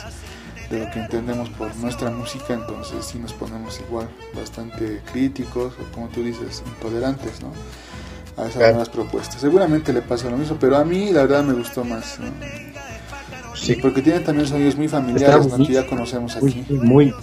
[0.69, 5.93] de lo que entendemos por nuestra música, entonces sí nos ponemos igual bastante críticos o
[5.93, 7.51] como tú dices, intolerantes, ¿no?
[8.37, 8.69] A esas Claro.
[8.73, 9.39] nuevas propuestas.
[9.41, 12.17] Seguramente le pasa lo mismo, pero a mí la verdad me gustó más.
[12.19, 12.25] ¿no?
[13.55, 13.75] Sí.
[13.81, 15.57] Porque tiene también sonidos muy familiares, ¿no?
[15.57, 16.65] muy- que ya conocemos Muy, aquí.
[16.73, 17.13] muy,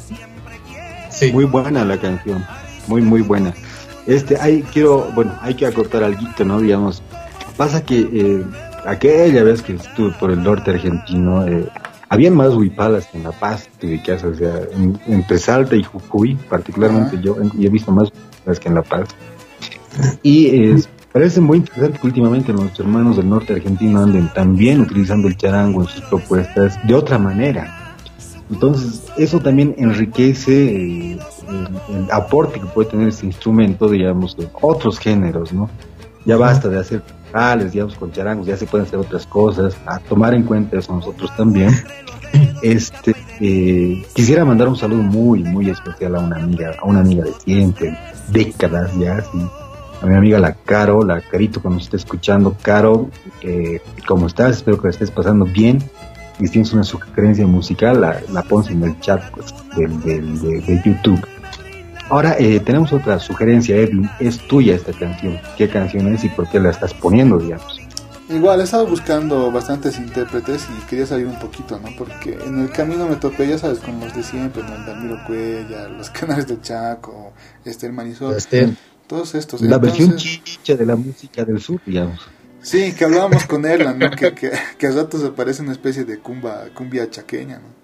[1.11, 1.33] Sí.
[1.33, 2.45] muy buena la canción.
[2.87, 3.53] Muy, muy buena.
[4.07, 6.61] Este, hay, quiero, bueno, hay que acortar algo, ¿no?
[6.61, 7.03] Digamos,
[7.57, 8.45] pasa que eh,
[8.87, 11.69] aquella vez que estuve por el norte argentino, eh,
[12.09, 15.83] había más huipalas que en La Paz, te ubicas, o sea, en- entre Salta y
[15.83, 19.09] Jujuy, particularmente yo, y he visto más huipalas que en La Paz.
[20.23, 20.83] Y eh,
[21.13, 25.83] parece muy interesante que últimamente nuestros hermanos del norte argentino anden también utilizando el charango
[25.83, 27.97] en sus propuestas de otra manera.
[28.51, 34.99] Entonces, eso también enriquece eh, el, aporte que puede tener este instrumento, digamos, de otros
[34.99, 35.71] géneros, ¿no?
[36.25, 40.01] Ya basta de hacer tales, digamos, con charangos, ya se pueden hacer otras cosas, a
[40.01, 41.71] tomar en cuenta eso nosotros también.
[42.63, 47.25] Este, eh, quisiera mandar un saludo muy, muy especial a una amiga, a una amiga
[47.25, 47.99] de siempre,
[48.31, 49.39] décadas ya, sí.
[50.03, 53.11] A mi amiga la Caro, la Carito que nos está escuchando, Caro,
[53.43, 54.57] eh, ¿cómo estás?
[54.57, 55.79] Espero que la estés pasando bien
[56.39, 60.41] y si tienes una sugerencia musical, la, la pones en el chat pues, del, del-
[60.41, 61.21] de, de YouTube.
[62.09, 64.11] Ahora, eh, tenemos otra sugerencia, Edwin.
[64.19, 65.39] Es tuya esta canción.
[65.57, 67.79] ¿Qué canción es y por qué la estás poniendo, digamos?
[68.29, 71.89] Igual, he estado buscando bastantes intérpretes y quería salir un poquito, ¿no?
[71.99, 74.71] Porque en el camino me topé, ya sabes, con los de siempre, ¿no?
[74.87, 77.33] Damiro Cuella, los canales de Chaco,
[77.65, 78.73] Esther Marisol, Este,
[79.11, 79.61] todos estos.
[79.61, 82.21] La versión chicha de la música del sur, digamos.
[82.63, 84.09] Sí, que hablábamos con Erlan, ¿no?
[84.11, 87.81] Que, que, que a ratos aparece una especie de cumba, cumbia chaqueña, ¿no?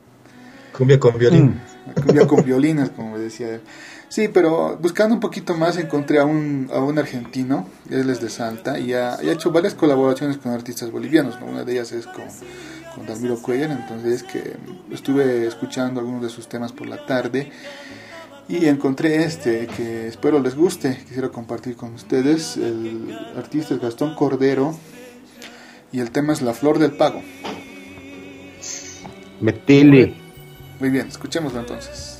[0.76, 1.46] cumbia con violín.
[1.46, 2.00] Mm.
[2.00, 3.60] Cumbia con violinas, como me decía él.
[4.08, 8.30] Sí, pero buscando un poquito más encontré a un, a un argentino, él es de
[8.30, 11.46] Salta, y ha, y ha hecho varias colaboraciones con artistas bolivianos, ¿no?
[11.46, 12.24] Una de ellas es con,
[12.94, 14.54] con Dalmiro Cuellar, entonces que
[14.92, 17.50] estuve escuchando algunos de sus temas por la tarde
[18.48, 22.56] y encontré este que espero les guste, quisiera compartir con ustedes.
[22.56, 24.76] El artista es Gastón Cordero
[25.92, 27.22] y el tema es La Flor del Pago.
[29.40, 30.14] Metele.
[30.78, 32.15] Muy bien, escuchémoslo entonces.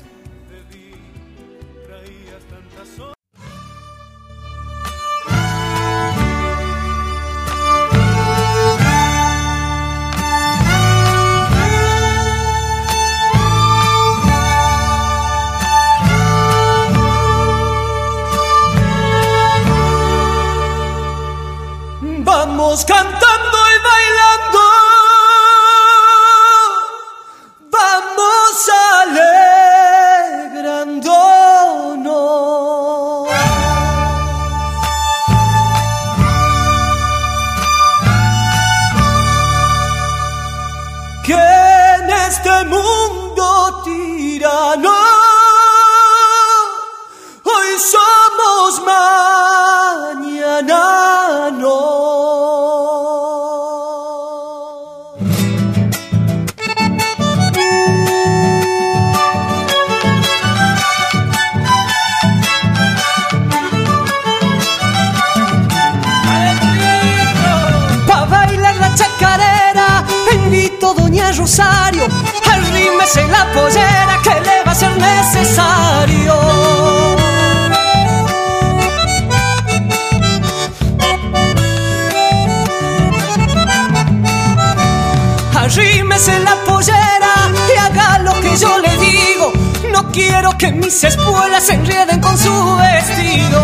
[22.83, 23.46] Cantando
[90.37, 93.59] quiero que mis espuelas se enreden con su vestido.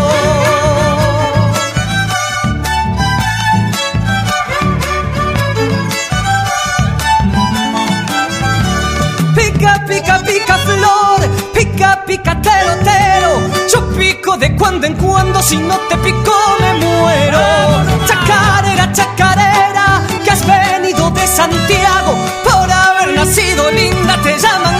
[9.36, 11.20] Pica, pica, pica flor,
[11.54, 13.40] pica, pica tero, tero.
[13.72, 17.40] Yo pico de cuando en cuando, si no te pico me muero.
[18.06, 22.18] Chacarera, chacarera, que has venido de Santiago.
[22.42, 24.73] Por haber nacido linda te llaman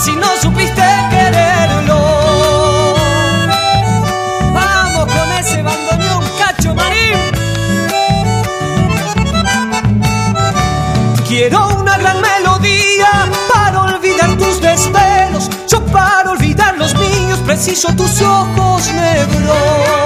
[0.00, 1.98] si no supiste quererlo?
[4.54, 7.18] Vamos con ese bandoneón, cacho marín.
[11.28, 15.50] Quiero una gran melodía para olvidar tus desvelos.
[15.68, 19.99] Yo para olvidar los míos preciso tus ojos negros.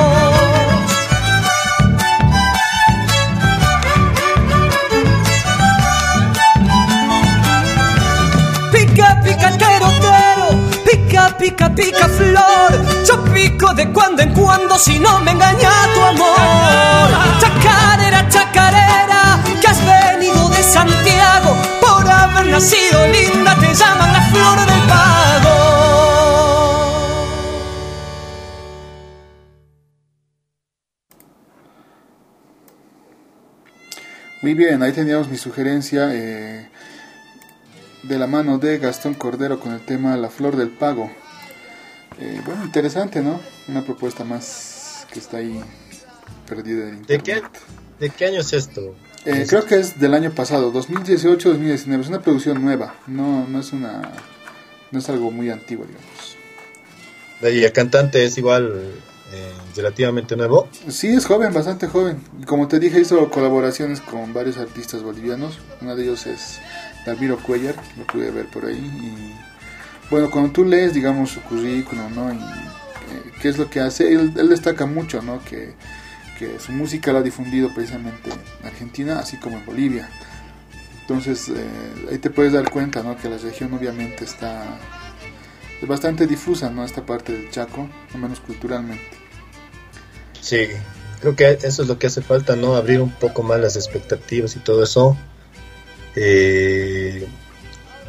[11.76, 13.04] Pica, flor.
[13.04, 17.08] Yo pico de cuando en cuando si no me engaña tu amor.
[17.40, 24.66] Chacarera, chacarera, que has venido de Santiago por haber nacido linda, te llaman la flor
[24.66, 25.24] del pago.
[34.42, 36.68] Muy bien, ahí teníamos mi sugerencia eh,
[38.02, 41.10] de la mano de Gastón Cordero con el tema La Flor del Pago.
[42.20, 43.40] Eh, bueno, interesante, ¿no?
[43.68, 45.60] Una propuesta más que está ahí
[46.48, 47.44] perdida en ¿De internet.
[47.98, 48.94] qué, ¿De qué año es esto?
[49.24, 52.00] Eh, creo que es del año pasado, 2018-2019.
[52.00, 54.02] Es una producción nueva, no, no es una,
[54.90, 56.36] no es algo muy antiguo, digamos.
[57.42, 58.92] Y el cantante es igual
[59.32, 60.68] eh, relativamente nuevo.
[60.88, 62.22] Sí, es joven, bastante joven.
[62.46, 65.58] Como te dije, hizo colaboraciones con varios artistas bolivianos.
[65.80, 66.60] Uno de ellos es
[67.04, 68.76] Dalmiro Cuellar, lo pude ver por ahí.
[68.76, 69.34] Y
[70.10, 72.32] bueno, cuando tú lees, digamos, su currículum, ¿no?
[72.32, 75.42] Y eh, qué es lo que hace, él, destaca mucho, ¿no?
[75.44, 75.74] Que,
[76.38, 80.08] que su música la ha difundido precisamente en Argentina, así como en Bolivia.
[81.02, 83.16] Entonces, eh, ahí te puedes dar cuenta, ¿no?
[83.16, 84.78] Que la región obviamente está
[85.84, 86.84] es bastante difusa, ¿no?
[86.84, 89.04] Esta parte del Chaco, al menos culturalmente.
[90.40, 90.68] Sí,
[91.20, 92.74] creo que eso es lo que hace falta, ¿no?
[92.74, 95.16] Abrir un poco más las expectativas y todo eso.
[96.16, 97.26] Eh,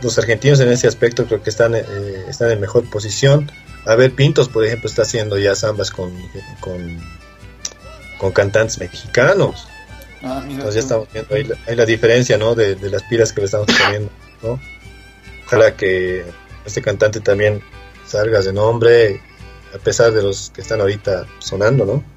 [0.01, 1.83] los argentinos en ese aspecto creo que están, eh,
[2.27, 3.51] están en mejor posición.
[3.85, 6.11] A ver, Pintos, por ejemplo, está haciendo ya zambas con,
[6.59, 6.99] con,
[8.17, 9.67] con cantantes mexicanos.
[10.21, 10.59] Ah, mira.
[10.59, 12.55] Entonces ya estamos viendo ahí la, ahí la diferencia, ¿no?
[12.55, 14.09] De, de las pilas que le estamos poniendo,
[14.41, 14.59] ¿no?
[15.45, 16.25] Ojalá que
[16.65, 17.61] este cantante también
[18.07, 19.21] salga de nombre,
[19.73, 22.14] a pesar de los que están ahorita sonando, ¿no?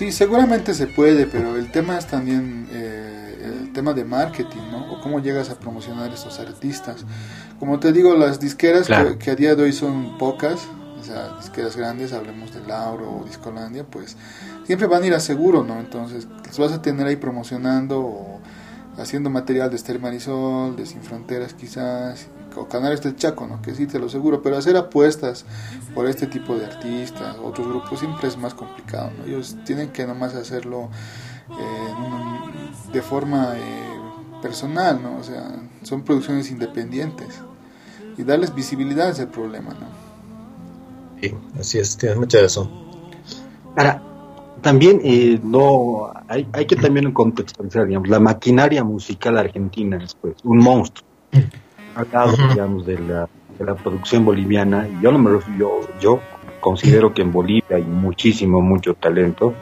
[0.00, 4.94] Sí, seguramente se puede, pero el tema es también eh, el tema de marketing, ¿no?
[4.94, 7.04] O cómo llegas a promocionar estos artistas.
[7.58, 9.10] Como te digo, las disqueras Claro.
[9.10, 10.66] que, que a día de hoy son pocas,
[10.98, 14.16] o sea, disqueras grandes, hablemos de Lauro o Discolandia, pues
[14.64, 15.78] siempre van a ir a seguro, ¿no?
[15.78, 18.40] Entonces, los vas a tener ahí promocionando o
[18.96, 22.26] haciendo material de Esther Marisol, de Sin Fronteras quizás,
[22.56, 23.60] o Canales del Chaco, ¿no?
[23.62, 25.44] Que sí, te lo seguro, pero hacer apuestas
[25.94, 29.24] por este tipo de artistas, otros grupos, siempre es más complicado, ¿no?
[29.24, 30.88] Ellos tienen que nomás hacerlo
[31.50, 33.60] eh, de forma eh,
[34.42, 35.18] personal, ¿no?
[35.18, 37.40] O sea, son producciones independientes
[38.16, 40.00] y darles visibilidad es el problema, ¿no?
[41.20, 42.70] Sí, así es, tienes mucha razón.
[43.76, 44.02] Ahora,
[44.62, 50.36] también eh, no hay, hay que también contextualizar, digamos, la maquinaria musical argentina es pues
[50.44, 51.06] un monstruo.
[51.94, 53.28] Al lado, digamos, de la,
[53.58, 56.20] de la producción boliviana, y yo no me refiero, yo, yo
[56.60, 59.54] considero que en Bolivia hay muchísimo, mucho talento.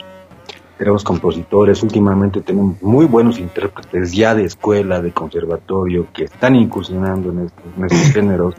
[0.76, 7.31] Tenemos compositores, últimamente tenemos muy buenos intérpretes ya de escuela, de conservatorio, que están incursionando
[7.31, 8.55] en estos, en estos géneros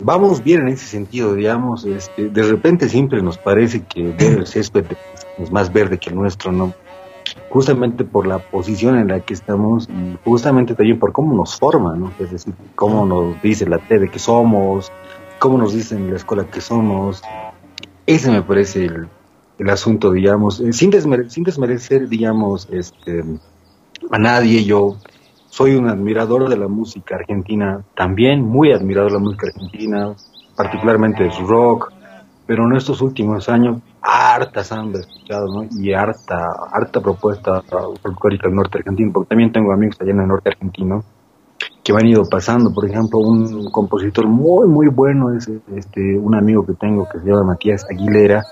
[0.00, 4.46] vamos bien en ese sentido, digamos, este, de repente siempre nos parece que ver el
[4.46, 4.84] césped
[5.38, 6.74] es más verde que el nuestro, ¿no?
[7.50, 11.96] Justamente por la posición en la que estamos y justamente también por cómo nos forma,
[11.96, 12.12] ¿no?
[12.18, 14.92] Es decir, cómo nos dice la TV que somos,
[15.38, 17.22] cómo nos dicen en la escuela que somos.
[18.06, 19.08] Ese me parece el,
[19.58, 23.24] el asunto, digamos, eh, sin, desmere- sin desmerecer, digamos, este,
[24.10, 24.96] a nadie, yo
[25.50, 30.14] soy un admirador de la música argentina, también muy admirador de la música argentina,
[30.54, 31.92] particularmente de su rock,
[32.46, 35.02] pero en estos últimos años harta samba he
[35.78, 37.62] Y harta, harta propuesta
[38.02, 41.04] folclórica del norte argentino, porque también tengo amigos allá en el norte argentino
[41.82, 46.34] que me han ido pasando, por ejemplo, un compositor muy, muy bueno es este, un
[46.34, 48.44] amigo que tengo que se llama Matías Aguilera,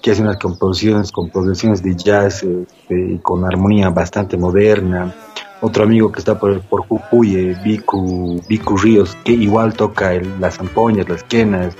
[0.00, 5.12] que hace unas composiciones con progresiones de jazz este, con armonía bastante moderna.
[5.60, 10.40] Otro amigo que está por, por Jujuy, eh, Vicu, Vicu Ríos, que igual toca el-
[10.40, 11.74] las zampoñas, las quenas,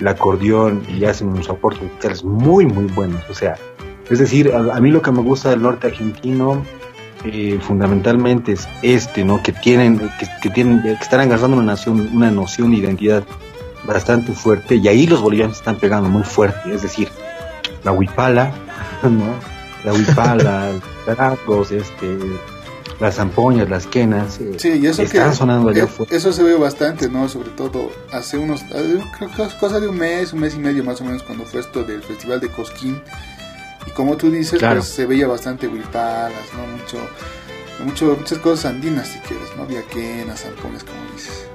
[0.00, 3.22] el acordeón y hacen unos aportes muy, muy buenos.
[3.28, 3.56] O sea,
[4.10, 6.64] es decir, a, a mí lo que me gusta del norte argentino
[7.24, 9.42] eh, fundamentalmente es este, ¿no?
[9.42, 13.24] Que tienen, que, que tienen, que están agarrando una nación, una noción de identidad
[13.86, 17.08] bastante fuerte y ahí los bolivianos están pegando muy fuerte, es decir,
[17.82, 18.52] la huipala,
[19.02, 19.34] ¿no?
[19.84, 20.70] La huipala,
[21.06, 22.18] los tarangos, este,
[23.00, 26.14] las zampoñas, las quenas, eh, Sí, y eso están que sonando allá eh, afuera.
[26.14, 27.28] eso se ve bastante, ¿no?
[27.28, 31.00] Sobre todo hace unos creo que cosa de un mes, un mes y medio más
[31.00, 33.00] o menos cuando fue esto del Festival de Cosquín.
[33.86, 34.76] Y como tú dices, Claro.
[34.80, 36.66] pues se veía bastante huipalas, ¿no?
[36.76, 36.98] Mucho
[37.84, 39.66] mucho muchas cosas andinas si quieres, ¿no?
[39.66, 41.46] Viaquenas, zampones, como dices.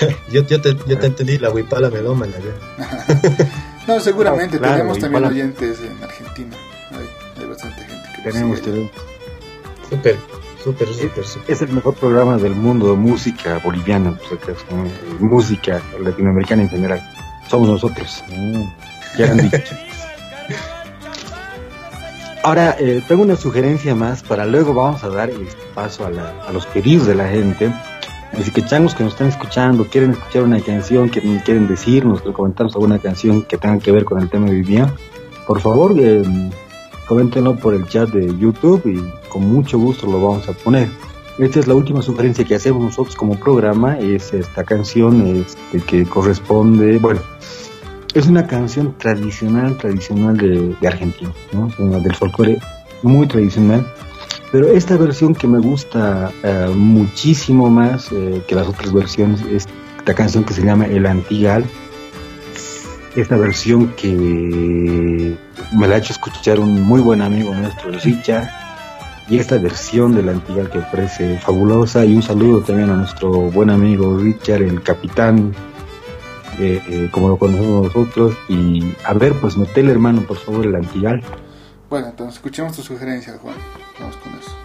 [0.32, 3.48] Yo, yo, te, yo te entendí la huipala melómana ya.
[3.86, 6.56] No, seguramente Claro, tenemos también oyentes en Argentina.
[6.92, 7.08] Hay,
[7.42, 8.90] hay bastante gente que nos Tenemos, tenemos.
[9.88, 10.16] Súper,
[10.62, 11.50] súper, súper, súper.
[11.50, 14.86] Es el mejor programa del mundo de música boliviana, acaso, ¿no?
[15.26, 17.12] música latinoamericana en general.
[17.50, 18.22] somos nosotros.
[18.28, 18.62] Mm,
[19.18, 19.58] ya han dicho.
[22.42, 25.30] Ahora, eh, tengo una sugerencia más para luego vamos a dar
[25.74, 27.72] paso a, la- a los pedidos de la gente.
[28.32, 32.74] Así que changos que nos están escuchando, quieren escuchar una canción, que quieren decirnos, comentarnos
[32.74, 34.94] alguna canción que tenga que ver con el tema de día,
[35.46, 36.22] por favor, eh,
[37.08, 40.88] coméntenlo por el chat de YouTube y con mucho gusto lo vamos a poner.
[41.38, 46.04] Esta es la última sugerencia que hacemos nosotros como programa, es esta canción este, que
[46.04, 47.20] corresponde, bueno,
[48.14, 51.68] es una canción tradicional, tradicional de, Argentina, ¿no?
[52.00, 52.58] Del folclore
[53.02, 53.86] muy tradicional.
[54.52, 59.66] Pero esta versión que me gusta eh, muchísimo más eh, que las otras versiones es
[59.98, 61.64] esta canción que se llama El Antigal.
[63.14, 65.36] Esta versión que
[65.72, 68.48] me la ha hecho escuchar un muy buen amigo nuestro, Richard.
[69.28, 72.04] Y esta versión del Antigal que parece fabulosa.
[72.04, 75.54] Y un saludo también a nuestro buen amigo Richard, el capitán
[76.60, 78.36] eh, eh, como lo conocemos nosotros.
[78.48, 81.22] Y a ver, pues metele hermano, por favor, el antigal.
[81.88, 83.56] Bueno, entonces escuchemos tu sugerencia, Juan.
[83.98, 84.59] Vamos con eso.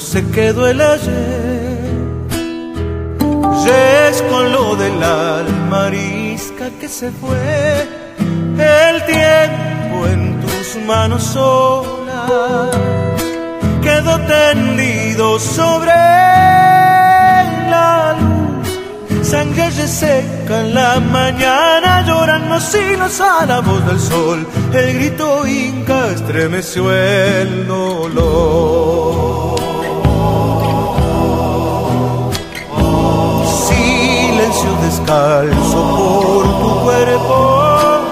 [0.00, 1.82] Se quedó el ayer.
[4.10, 7.88] Es con lo del alma arisca que se fue.
[8.58, 12.70] El tiempo en tus manos solas
[13.82, 15.92] quedó tendido sobre
[17.70, 19.26] la luz.
[19.26, 24.46] Sangre seca en la mañana, lloran los hilos a la voz del sol.
[24.72, 29.21] El grito inca estremeció el dolor.
[34.92, 35.82] Descalzo
[36.34, 38.02] por tu cuerpo,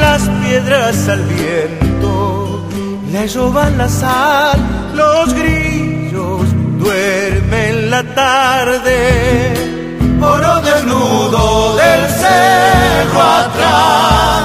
[0.00, 2.62] las piedras al viento,
[3.10, 4.60] le roban la sal,
[4.94, 6.42] los grillos
[6.78, 9.54] duermen la tarde.
[10.20, 14.41] Oro desnudo del cerro atrás,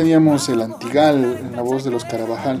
[0.00, 2.58] teníamos el Antigal en la voz de los Carabajal.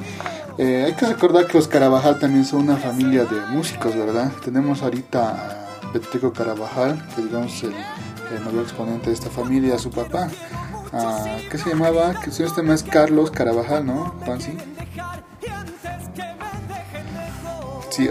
[0.58, 4.30] Eh, hay que recordar que los Carabajal también son una familia de músicos, ¿verdad?
[4.44, 9.90] Tenemos ahorita a Beteco Carabajal, que digamos el, el mayor exponente de esta familia, su
[9.90, 10.28] papá.
[10.92, 12.20] Ah, ¿Qué se llamaba?
[12.20, 14.14] Que si no es Carlos Carabajal, ¿no?
[14.26, 14.58] Juan, sí.
[17.88, 18.10] Sí,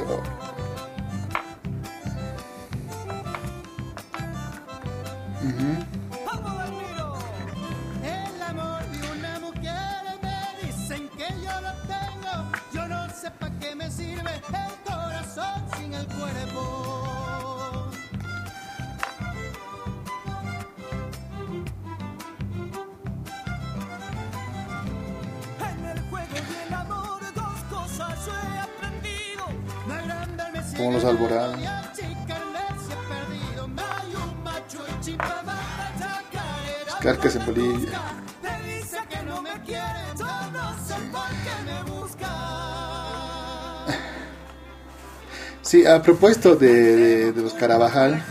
[45.70, 48.24] Sí, a propósito de, de- de los Carabajal,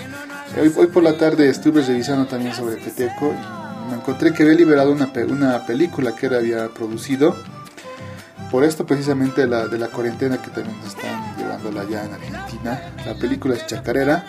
[0.61, 4.91] hoy, por la tarde estuve revisando también sobre Peteco y me encontré que había liberado
[4.91, 7.36] una, una película que él había producido.
[8.51, 12.80] Por esto precisamente la, de la cuarentena que también están llevándola allá en Argentina.
[13.07, 14.24] La película es Chacarera,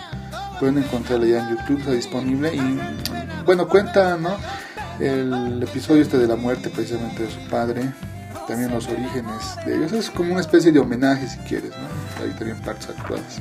[0.60, 2.80] pueden encontrarla ya en YouTube, está disponible y
[3.43, 4.36] bueno, cuenta ¿no?
[4.99, 7.91] el episodio este de la muerte precisamente de su padre,
[8.50, 9.91] también los orígenes de ellos.
[9.91, 12.36] Es como una especie de homenaje si quieres, ¿no?
[12.36, 13.39] También partes actuadas.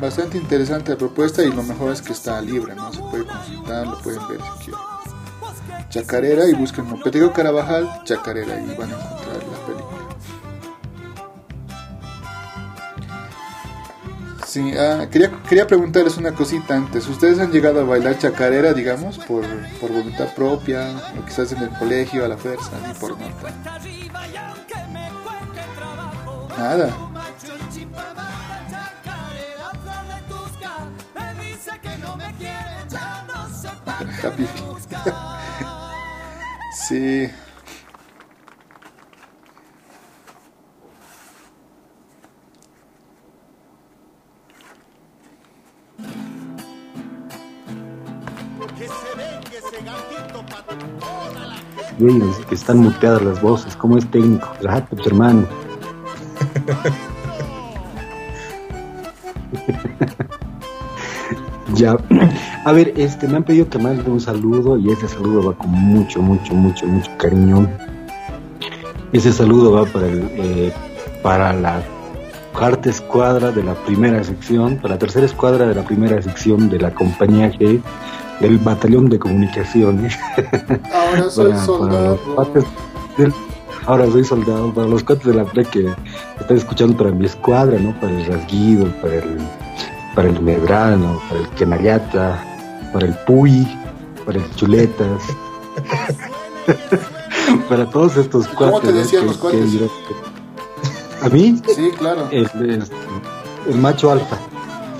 [0.00, 2.90] Bastante interesante la propuesta y lo mejor es que está libre, ¿no?
[2.92, 4.86] Se puede consultar, lo pueden ver si quieren.
[5.90, 9.96] Chacarera y busquen Mopeteo Carabajal, Chacarera y van a encontrar la película.
[14.46, 17.06] Sí, ah, quería, quería preguntarles una cosita antes.
[17.08, 19.44] ¿Ustedes han llegado a bailar chacarera, digamos, por,
[19.78, 23.52] por voluntad propia, o quizás en el colegio a la fuerza, ni por nota?
[26.58, 26.88] Nada.
[34.22, 34.46] Happy.
[36.88, 37.28] sí.
[51.98, 53.76] Güey, están muteadas las voces.
[53.76, 54.48] ¿Cómo es técnico?
[54.60, 55.65] Relájate, pues, hermano.
[61.74, 61.96] ya.
[62.64, 65.70] A ver, este, me han pedido que mande un saludo y ese saludo va con
[65.70, 67.68] mucho, mucho, mucho, mucho cariño.
[69.12, 70.72] Ese saludo va para, el, eh,
[71.22, 71.80] para la
[72.52, 76.80] cuarta escuadra de la primera sección, para la tercera escuadra de la primera sección de
[76.80, 77.80] la compañía G
[78.40, 80.18] del batallón de comunicaciones.
[80.92, 82.18] Ahora soy Para- soldado.
[83.16, 83.32] del-
[83.86, 84.72] ahora soy soldado.
[84.72, 85.94] Para los cuates de la pre que
[86.40, 87.92] están escuchando para mi escuadra, ¿no?
[88.00, 89.38] Para el rasguido, para el,
[90.14, 92.44] para el medrano, para el quenayata,
[92.92, 93.66] para el puy,
[94.24, 95.22] para el chuletas,
[97.68, 98.88] para todos estos ¿Cómo cuates.
[98.88, 98.98] te ¿no?
[99.02, 99.80] decían los que cuates?
[101.22, 101.60] ¿A mí?
[101.74, 102.28] Sí, claro.
[102.30, 102.84] El, el-
[103.68, 104.36] el macho alfa.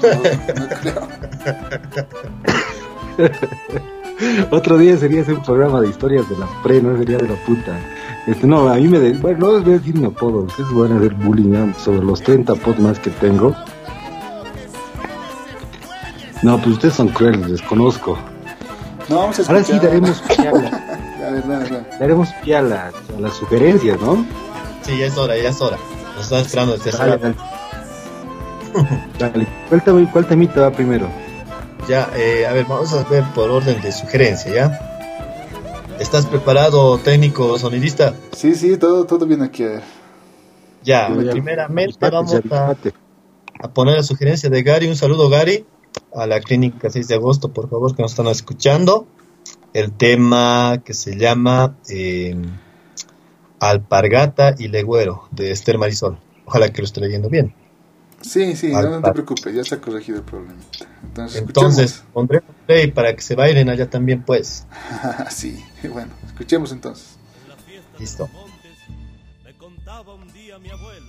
[0.02, 0.10] No,
[0.60, 1.08] no creo.
[4.50, 7.34] Otro día sería hacer un programa de historias de la pre, no sería de la
[7.44, 7.78] puta.
[8.26, 8.98] Este, no, a mí me...
[8.98, 11.74] De, bueno, no les voy a decir mi apodo, ustedes van a hacer bullying ¿no?
[11.78, 13.54] sobre los 30 apodos más que tengo.
[16.42, 18.18] No, pues ustedes son crueles, les conozco.
[19.08, 19.56] No, vamos a escuchar.
[19.56, 24.24] Ahora sí daremos pie a, la- daremos pie a, las- sugerencias, ¿no?
[24.82, 25.76] Sí, ya es hora, ya es hora.
[26.14, 27.34] Nos están esperando desde hace Dale, rato.
[29.18, 29.46] dale.
[29.46, 29.46] Dale,
[29.84, 31.08] ¿cuál, cuál temita va primero?
[31.88, 34.85] Ya, eh, a ver, vamos a ver por orden de sugerencia, ¿ya?
[35.98, 38.14] ¿Estás preparado, técnico sonidista?
[38.32, 39.64] Sí, sí, todo, todo bien aquí.
[40.84, 42.76] Ya, Ya, primeramente vamos a,
[43.60, 44.88] a poner la sugerencia de Gary.
[44.88, 45.64] Un saludo, Gary,
[46.14, 49.06] a la clínica 6 de agosto, por favor, que nos están escuchando.
[49.72, 52.36] El tema que se llama eh,
[53.58, 56.18] Alpargata y Legüero, de Esther Marisol.
[56.44, 57.54] Ojalá que lo esté leyendo bien.
[58.26, 60.60] Sí, sí, no, no te preocupes, ya está corregido el problema.
[61.04, 64.66] Entonces, Entonces, pondremos play para que se bailen allá también, pues.
[65.30, 67.18] sí, bueno, escuchemos entonces.
[67.98, 68.28] Listo.
[69.44, 71.05] Me contaba un día mi abuelo.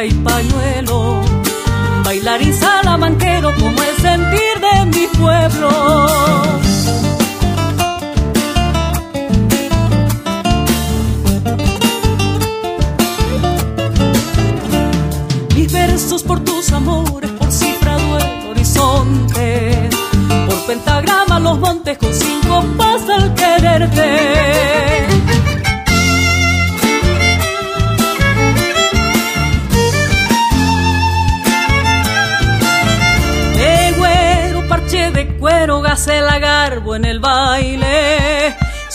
[0.00, 0.49] Rastra y pañuelo.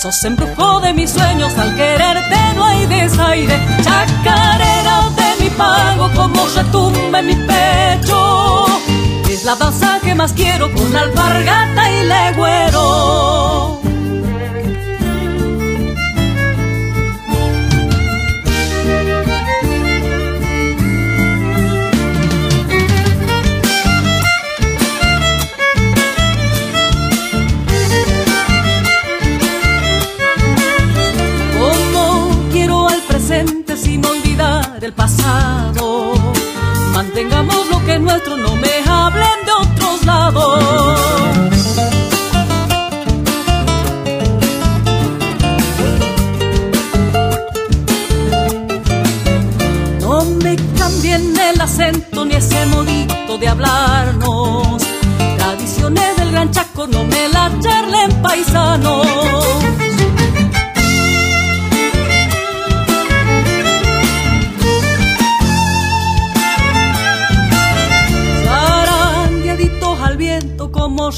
[0.05, 3.59] Sos embrujo de mis sueños, al quererte no hay desaire.
[3.81, 8.67] Chacarera de mi pago, como retumba en mi pecho.
[9.27, 13.34] Es la danza que más quiero con alpargata y legüero.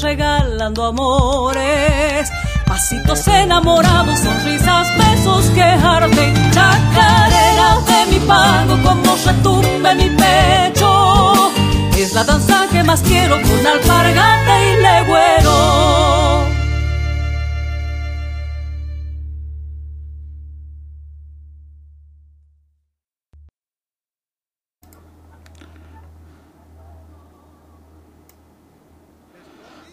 [0.02, 2.30] Regalando amores.
[2.66, 6.34] Pasitos enamorados, sonrisas, besos que arden.
[6.50, 11.50] Chacareras de mi pago como retumba en mi pecho.
[11.96, 16.27] Es la danza que más quiero con alpargata y legüero.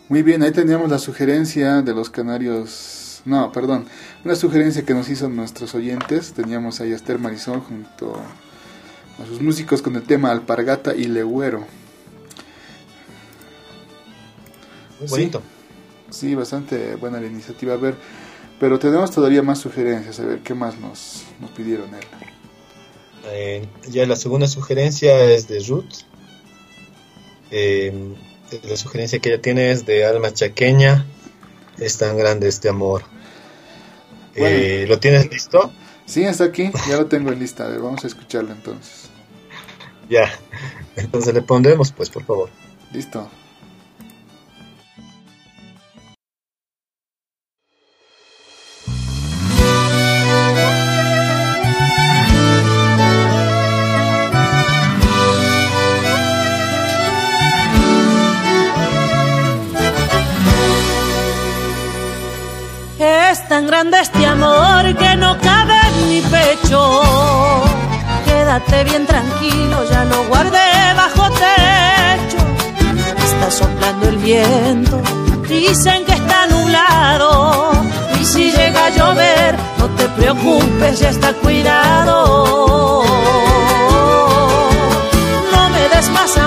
[0.08, 3.22] Muy bien, ahí teníamos la sugerencia de los canarios.
[3.26, 3.88] No, perdón,
[4.24, 6.34] una sugerencia que nos hizo nuestros oyentes.
[6.34, 8.16] Teníamos ahí a Esther Marisol junto
[9.22, 11.66] a sus músicos con el tema Alpargata y Legüero.
[15.00, 15.14] Muy Sí.
[15.16, 15.42] bonito.
[16.12, 17.74] Sí, bastante buena la iniciativa.
[17.74, 17.96] A ver,
[18.60, 20.20] pero tenemos todavía más sugerencias.
[20.20, 22.04] A ver, ¿qué más nos, nos pidieron él?
[23.28, 26.04] Eh, ya la segunda sugerencia es de Ruth.
[27.50, 28.14] Eh,
[28.64, 31.06] la sugerencia que ella tiene es de Alma Chaqueña.
[31.78, 33.04] Es tan grande este amor.
[34.36, 35.72] Eh, ¿Lo tienes listo?
[36.06, 37.66] Sí, está aquí, ya lo tengo en lista.
[37.66, 39.10] A ver, vamos a escucharlo entonces.
[40.10, 40.32] Ya,
[40.96, 42.50] entonces le pondremos, pues, por favor.
[42.92, 43.30] Listo.
[63.56, 66.82] Tan grande este amor que no cabe en mi pecho.
[68.26, 72.42] Quédate bien tranquilo, ya lo guardé bajo techo.
[73.30, 75.02] Está soplando el viento,
[75.48, 77.72] dicen que está nublado.
[78.20, 83.04] Y si llega a llover, no te preocupes, ya está cuidado.
[85.54, 86.38] No me des más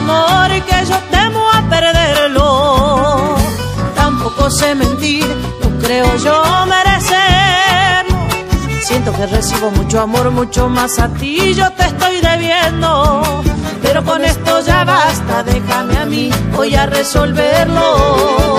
[9.17, 13.43] Que recibo mucho amor, mucho más a ti, yo te estoy debiendo.
[13.83, 18.59] Pero con esto ya basta, déjame a mí, voy a resolverlo.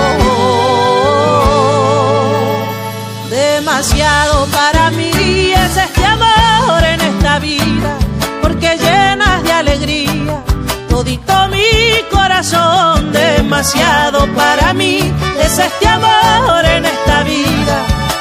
[3.30, 7.96] Demasiado para mí es este amor en esta vida,
[8.42, 10.42] porque llenas de alegría
[10.90, 13.12] todito mi corazón.
[13.12, 14.98] Demasiado para mí
[15.40, 17.76] es este amor en esta vida,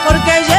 [0.08, 0.59] porque llenas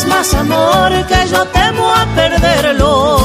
[0.00, 3.18] Des más amor que yo temo a perderlo.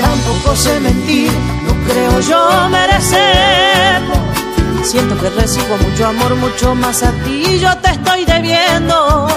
[0.00, 1.30] Tampoco sé mentir,
[1.64, 4.14] no creo yo merecerlo.
[4.82, 9.28] Siento que recibo mucho amor, mucho más a ti, yo te estoy debiendo.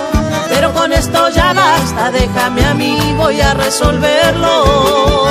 [0.50, 5.22] Pero con esto ya basta, déjame a mí, voy a resolverlo.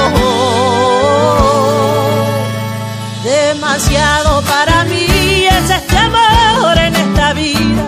[3.24, 7.82] Demasiado para mí es este amor en esta vida,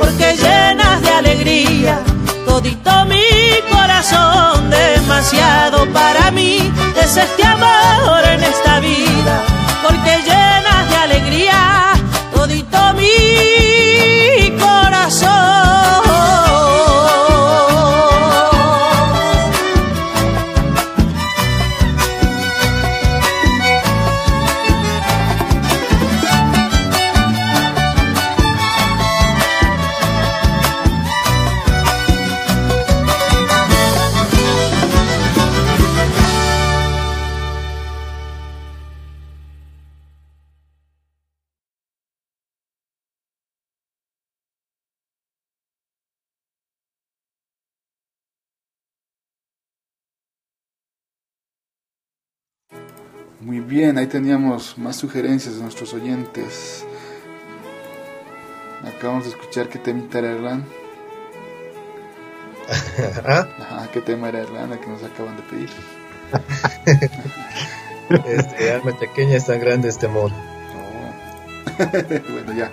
[0.00, 2.02] porque llenas de alegría
[2.58, 3.22] todito mi
[3.70, 4.70] corazón.
[4.70, 9.34] Demasiado para mí es este amor en esta vida,
[53.78, 56.84] bien, ahí teníamos más sugerencias de nuestros oyentes.
[58.84, 60.64] Acabamos de escuchar qué temita era Erlan.
[63.24, 63.46] ¿Ah?
[63.60, 65.70] Ajá, qué tema era Erlan que nos acaban de pedir.
[68.26, 70.30] Este, alma chaqueña es tan grande este amor.
[70.32, 71.84] Oh.
[72.32, 72.72] bueno, ya.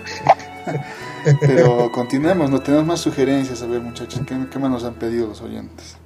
[1.40, 3.60] Pero continuemos, no tenemos más sugerencias.
[3.60, 5.98] A ver, muchachos, ¿qué, qué más nos han pedido los oyentes?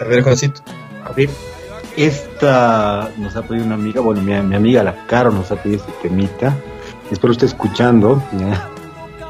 [0.00, 0.62] A ver, Juancito.
[1.04, 1.28] A ver,
[1.98, 5.80] esta nos ha pedido una amiga, bueno, mi, mi amiga la Caro nos ha pedido
[5.84, 6.56] este temita.
[7.10, 8.22] Espero esté escuchando.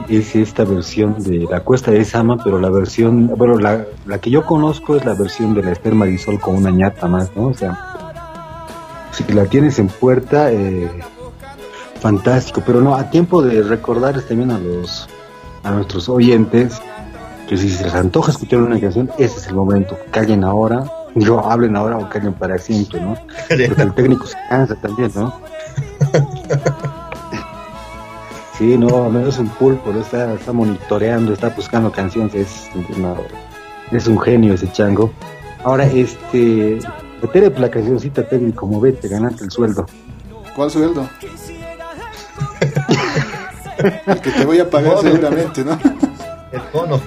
[0.09, 4.31] Es esta versión de La Cuesta de Sama, pero la versión, bueno, la, la que
[4.31, 7.47] yo conozco es la versión de la Esther Marisol con una ñata más, ¿no?
[7.47, 10.91] O sea, si la tienes en puerta, eh,
[12.01, 15.09] fantástico, pero no, a tiempo de recordarles también a los
[15.63, 16.81] a nuestros oyentes
[17.49, 20.85] que si se les antoja escuchar una canción, ese es el momento, callen ahora,
[21.21, 23.15] yo hablen ahora o callen para siempre, ¿no?
[23.49, 25.35] Porque el técnico se cansa también, ¿no?
[28.59, 30.01] Sí, no, no es un pulpo, ¿no?
[30.01, 33.17] está, está monitoreando, está buscando canciones, es, no,
[33.93, 35.13] es un genio ese chango.
[35.63, 36.81] Ahora, este,
[37.23, 39.87] meterle la cancioncita técnico, movete, ganate el sueldo.
[40.57, 41.09] ¿Cuál sueldo?
[44.07, 45.79] El que te voy a pagar seguramente, ¿no?
[46.51, 47.01] El bono.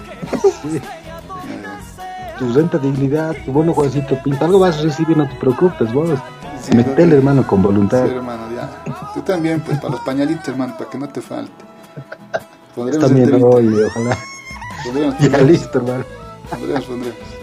[2.41, 6.19] Tu renta dignidad, tu bono Juancito Pinto, algo vas a recibir, no te preocupes, vos.
[6.59, 8.03] Sí, Metele, hermano, con voluntad.
[8.07, 8.83] Sí, hermano, ya.
[9.13, 11.51] Tú también, pues, para los pañalitos, hermano, para que no te falte.
[12.73, 14.17] Pondremos También hoy, ojalá.
[14.83, 16.03] Pondremos, Ya listo, hermano.
[16.49, 17.40] pondremos, pondremos.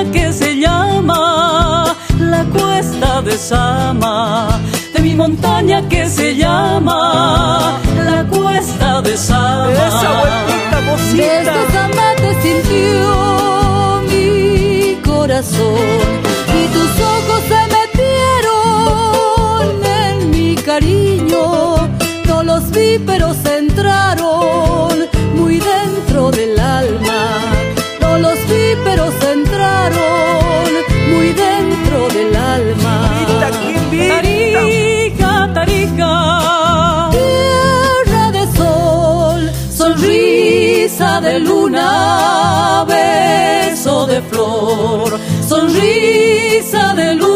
[0.00, 4.48] Montaña que se llama la cuesta de Sama,
[4.94, 9.70] de mi montaña que se llama la cuesta de Sama.
[9.72, 11.22] Esa vueltita, mocita.
[11.22, 16.08] Desde Sama te sintió mi corazón
[16.58, 21.42] y tus ojos se metieron en mi cariño.
[22.26, 23.29] No los vi pero
[41.30, 45.18] de luna, beso de flor.
[45.48, 47.29] Sonrisa de luna,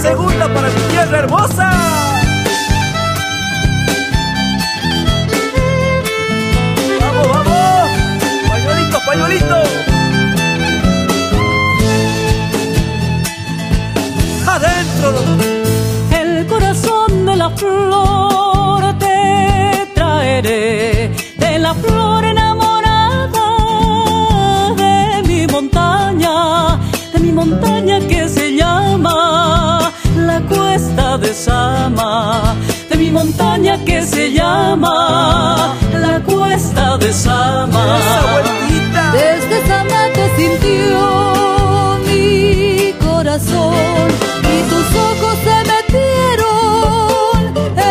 [0.00, 1.70] segunda para mi tierra hermosa.
[7.00, 7.90] Vamos, vamos.
[8.48, 9.56] Pañuelito, pañuelito.
[14.46, 15.10] Adentro.
[16.20, 23.46] El corazón de la flor te traeré, de la flor enamorada
[24.76, 26.78] de mi montaña,
[27.12, 28.19] de mi montaña que
[31.46, 37.98] de mi montaña que se llama la cuesta de Sama.
[39.12, 44.08] Desde Sama te sintió mi corazón
[44.54, 47.38] y tus ojos se metieron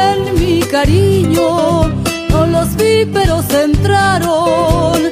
[0.04, 1.88] en mi cariño.
[2.30, 5.09] No los vi pero se entraron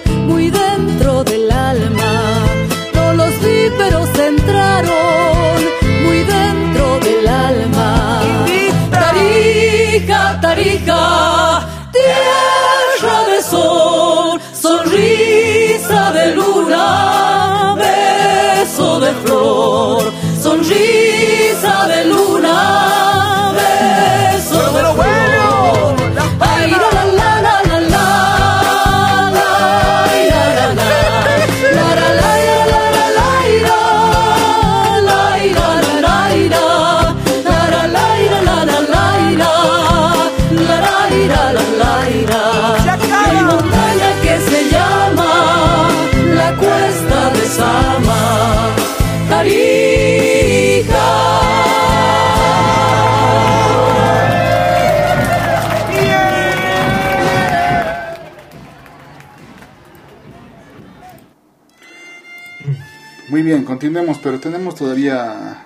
[63.77, 65.63] continuemos, pero tenemos todavía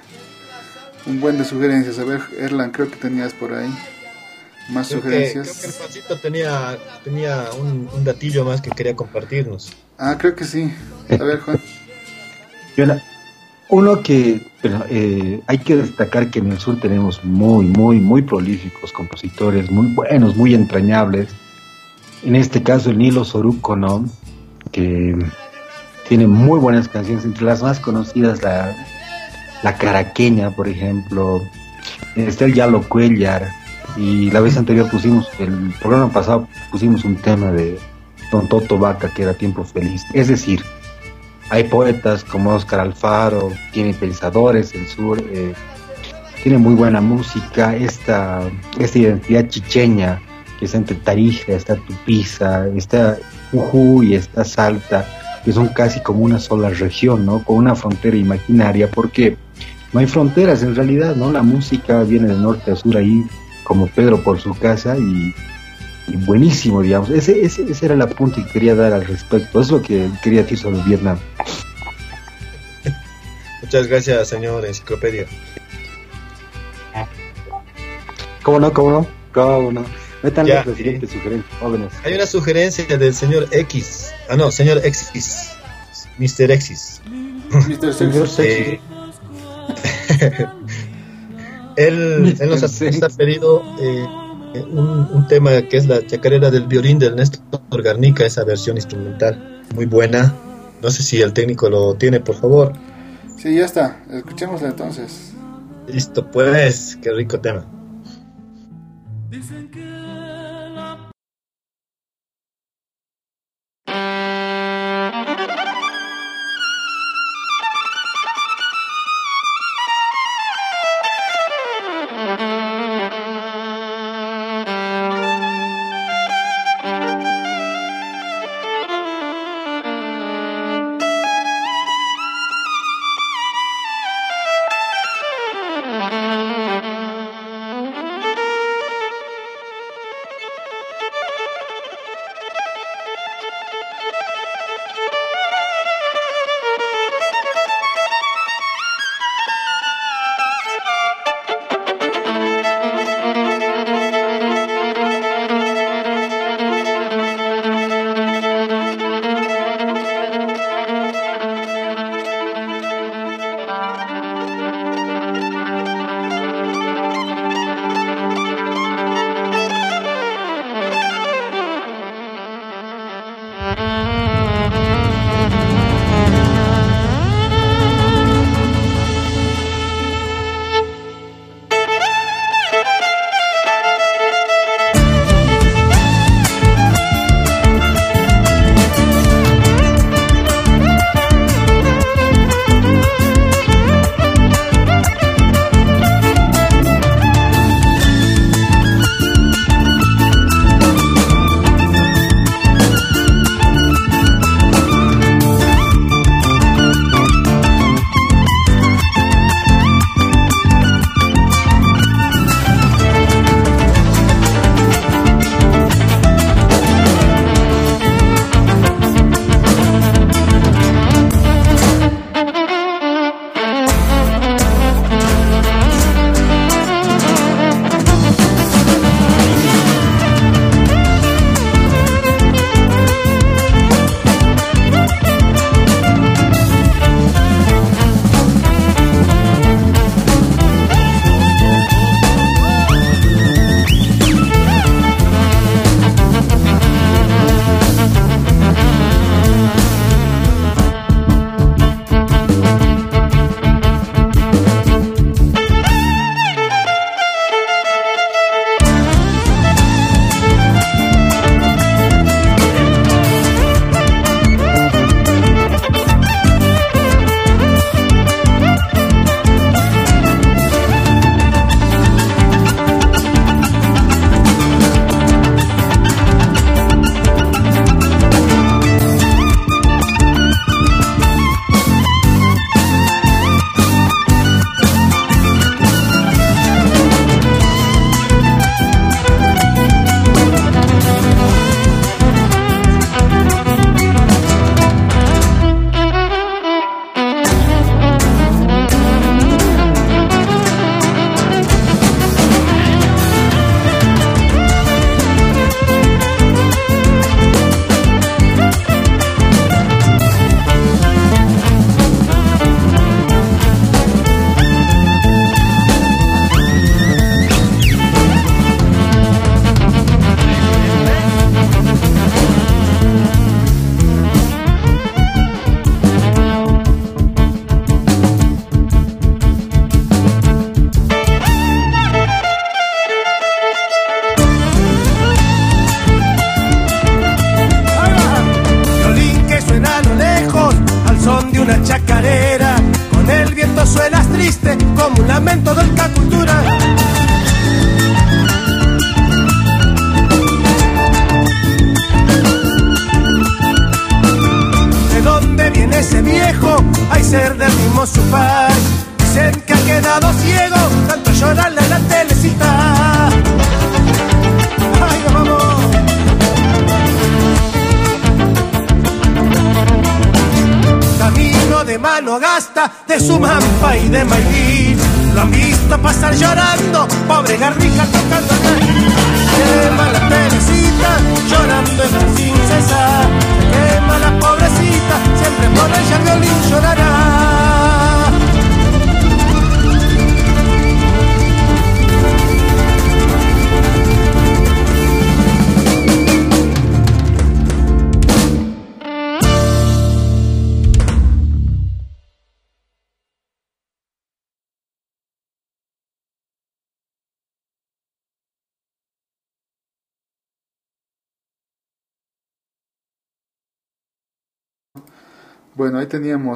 [1.06, 1.98] un buen de sugerencias.
[1.98, 3.74] A ver, Erlan, creo que tenías por ahí
[4.70, 6.22] más Creo que, creo que el sugerencias.
[6.22, 9.72] Tenía, tenía un, un datillo más que quería compartirnos.
[9.98, 10.70] Ah, creo que sí.
[11.10, 11.58] A ver, Juan.
[12.76, 13.02] Yo la-
[13.70, 18.24] uno que pero, eh, hay que destacar que en el sur tenemos muy, muy, muy
[18.24, 21.30] prolíficos compositores, muy buenos, muy entrañables.
[22.24, 24.06] En este caso el Nilo Soruco, ¿no?
[24.74, 25.16] Que
[26.12, 28.76] tiene muy buenas canciones, entre las más conocidas la,
[29.64, 31.42] la Caraqueña, por ejemplo,
[32.18, 33.48] está el Yalo Cuellar,
[33.96, 37.80] y la vez anterior pusimos, el programa pasado pusimos un tema de
[38.30, 40.04] Don Toto Vaca, que era Tiempo Feliz.
[40.14, 40.62] Es decir,
[41.50, 45.54] hay poetas como Oscar Alfaro, tiene pensadores, el sur, eh,
[46.44, 48.42] tiene muy buena música, esta,
[48.78, 50.22] esta identidad chicheña
[50.60, 53.18] que está entre Tarija, está Tupiza, está
[53.54, 55.08] Jujuy, está Salta,
[55.44, 57.44] que son casi como una sola región, ¿no?
[57.44, 59.38] Con una frontera imaginaria, porque
[59.94, 61.32] no hay fronteras en realidad, ¿no?
[61.32, 63.24] La música viene de norte a sur ahí,
[63.64, 65.34] como Pedro por su casa, y,
[66.08, 67.10] y buenísimo, digamos.
[67.10, 69.62] Ese, ese, ese era el apunte que quería dar al respecto.
[69.62, 71.18] Eso es lo que quería decir sobre Vietnam.
[73.62, 75.26] Muchas gracias, señor Enciclopedia.
[78.44, 78.74] ¿Cómo no?
[78.74, 79.08] ¿Cómo no?
[79.34, 79.86] ¿Cómo no?
[80.24, 81.94] Metan Ya, la siguiente sugerencia, jóvenes.
[82.04, 84.12] Hay una sugerencia del señor X.
[84.30, 85.58] Ah, no, señor X.
[86.18, 86.52] Mr.
[86.52, 87.02] X.
[87.50, 87.94] Mr.
[87.94, 88.28] Señor.
[88.38, 88.80] Eh,
[91.78, 94.06] él, él nos, ha, nos ha pedido eh,
[94.72, 99.64] un, un tema que es la chacarera del violín del Néstor Garnica, esa versión instrumental.
[99.74, 100.36] Muy buena.
[100.84, 102.74] No sé si el técnico lo tiene, por favor.
[103.38, 104.04] Sí, ya está.
[104.12, 105.34] Escuchémosla entonces.
[105.88, 106.98] Listo, pues.
[107.02, 107.66] Qué rico tema.
[109.32, 109.91] último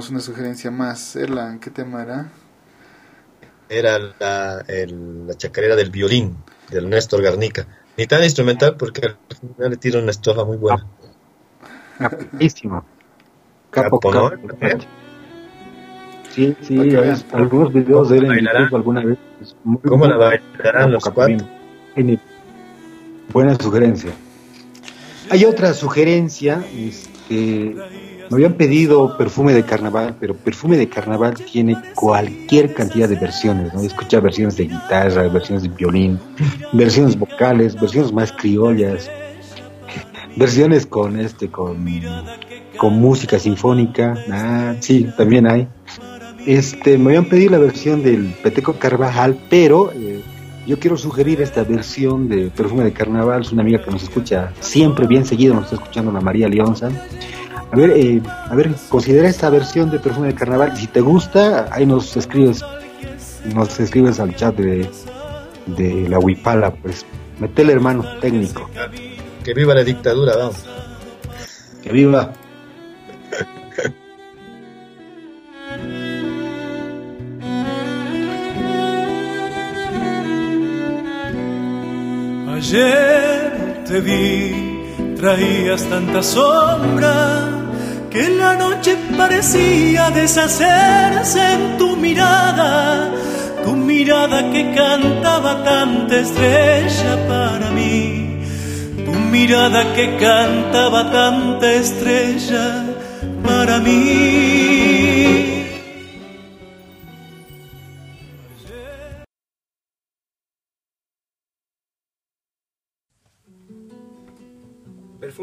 [0.09, 1.15] una sugerencia más.
[1.15, 2.29] Erlan, ¿qué tema era?
[3.69, 6.37] Era la, el- la chacarera del violín,
[6.69, 7.65] del Néstor Garnica.
[7.97, 10.85] Ni tan instrumental porque al final le tira una estrofa muy buena.
[11.97, 12.85] Capísimo.
[13.71, 14.29] Capo, Capo, ¿no?
[14.29, 14.83] capo.
[16.33, 18.45] Sí, sí, hay algunos videos de él en.
[18.45, 19.17] YouTube alguna vez.
[19.63, 21.37] Muy ¿Cómo la bailarán los cuatro?
[23.31, 24.11] Buena sugerencia.
[25.29, 26.61] Hay otra sugerencia,
[27.25, 27.75] este,
[28.29, 33.73] me habían pedido perfume de carnaval, pero perfume de carnaval tiene cualquier cantidad de versiones,
[33.73, 33.81] ¿no?
[33.81, 36.19] Escucha versiones de guitarra, versiones de violín,
[36.73, 39.09] versiones vocales, versiones más criollas,
[40.35, 41.85] versiones con este, con,
[42.77, 45.67] con música sinfónica, ah, sí, también hay.
[46.45, 50.21] Este, me habían pedido la versión del Peteco Carvajal, pero eh,
[50.65, 53.41] yo quiero sugerir esta versión de Perfume de Carnaval.
[53.41, 56.89] Es una amiga que nos escucha siempre, bien seguido, nos está escuchando la María Leonza.
[57.71, 60.77] A ver, eh, a ver, considera esta versión de Perfume de Carnaval.
[60.77, 62.63] Si te gusta, ahí nos escribes,
[63.53, 64.89] nos escribes al chat de,
[65.65, 67.05] de la Huipala, pues.
[67.39, 68.69] Metele, hermano, técnico.
[69.43, 70.65] Que viva la dictadura, vamos.
[71.83, 72.31] Que viva.
[82.67, 87.13] Ayer te vi, traías tanta sombra
[88.09, 93.11] que la noche parecía deshacerse en tu mirada,
[93.63, 98.39] tu mirada que cantaba tanta estrella para mí,
[99.05, 102.83] tu mirada que cantaba tanta estrella
[103.43, 105.64] para mí.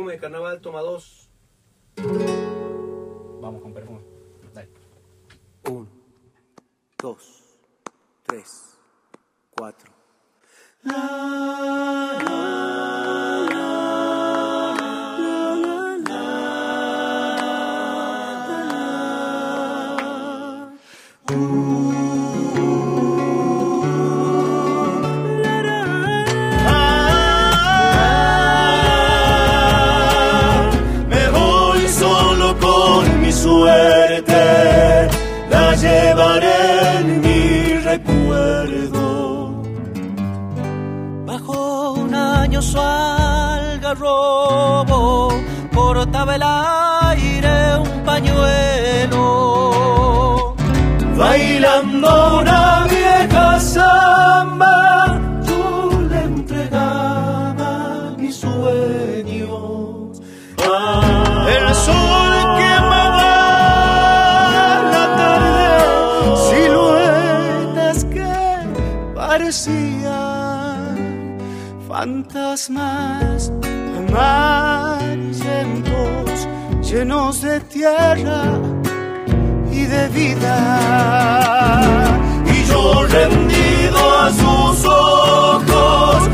[0.02, 1.30] Perfume de carnaval, toma dos.
[3.40, 4.00] Vamos con perfume.
[4.52, 4.68] Dale.
[5.68, 5.86] Uno,
[6.98, 7.56] dos,
[8.26, 8.76] tres,
[9.52, 9.92] cuatro.
[42.72, 44.22] Su algarrobo
[45.74, 49.24] cortaba el aire un pañuelo.
[51.18, 55.64] Bailando una vieja samba, yo
[56.10, 57.72] le entregaba
[58.16, 60.22] mis sueños.
[61.56, 63.34] El sol quemaba
[64.94, 65.70] la tarde,
[66.48, 68.32] siluetas que
[69.14, 69.91] parecían
[72.52, 73.50] fantasmas
[73.96, 76.48] amarillentos,
[76.82, 78.60] llenos de tierra
[79.70, 81.70] y de vida.
[82.46, 86.28] Y yo rendido a sus ojos,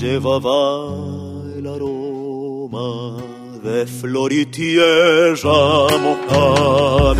[0.00, 0.94] llevaba
[1.58, 3.18] el aroma
[3.62, 7.18] de flor y tierra mojada.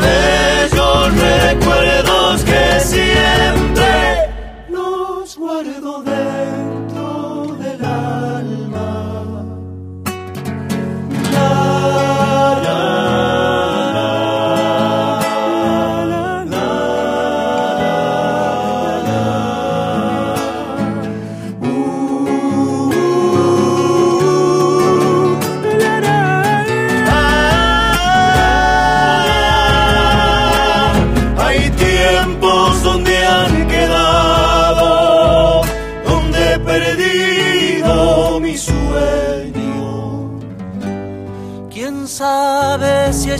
[0.00, 3.21] Bellos recuerdos que siempre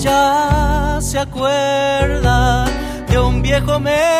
[0.02, 2.64] ella se acuerda
[3.08, 4.11] de un viejo mes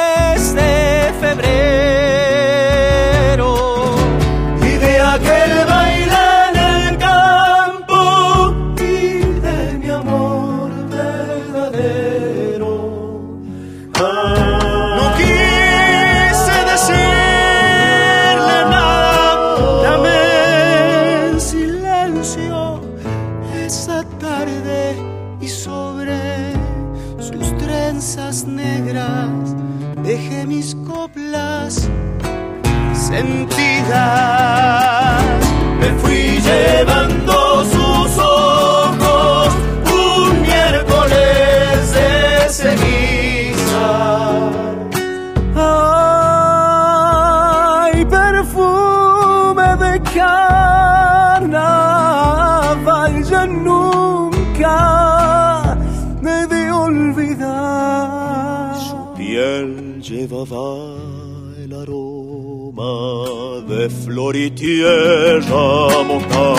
[64.33, 66.52] de flor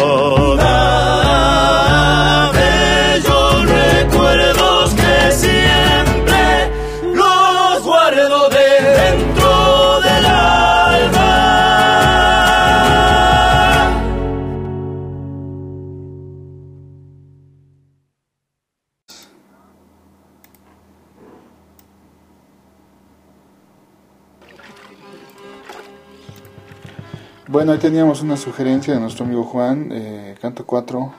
[27.64, 31.14] Bueno, ahí teníamos una sugerencia de nuestro amigo Juan, eh, canto 4,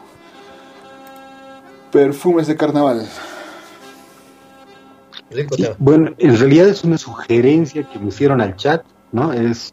[1.91, 3.09] perfumes de carnaval.
[5.31, 9.33] Sí, bueno, en realidad es una sugerencia que me hicieron al chat, ¿no?
[9.33, 9.73] Es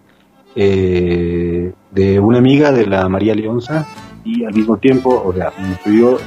[0.55, 3.85] eh, de una amiga de la María Leonza
[4.23, 6.19] y al mismo tiempo, o sea, me pidió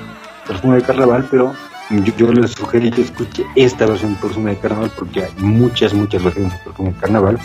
[0.46, 1.54] perfume de carnaval, pero
[1.88, 5.94] yo, yo le sugerí que escuche esta versión de perfume de carnaval porque hay muchas,
[5.94, 7.38] muchas versiones de perfume de carnaval.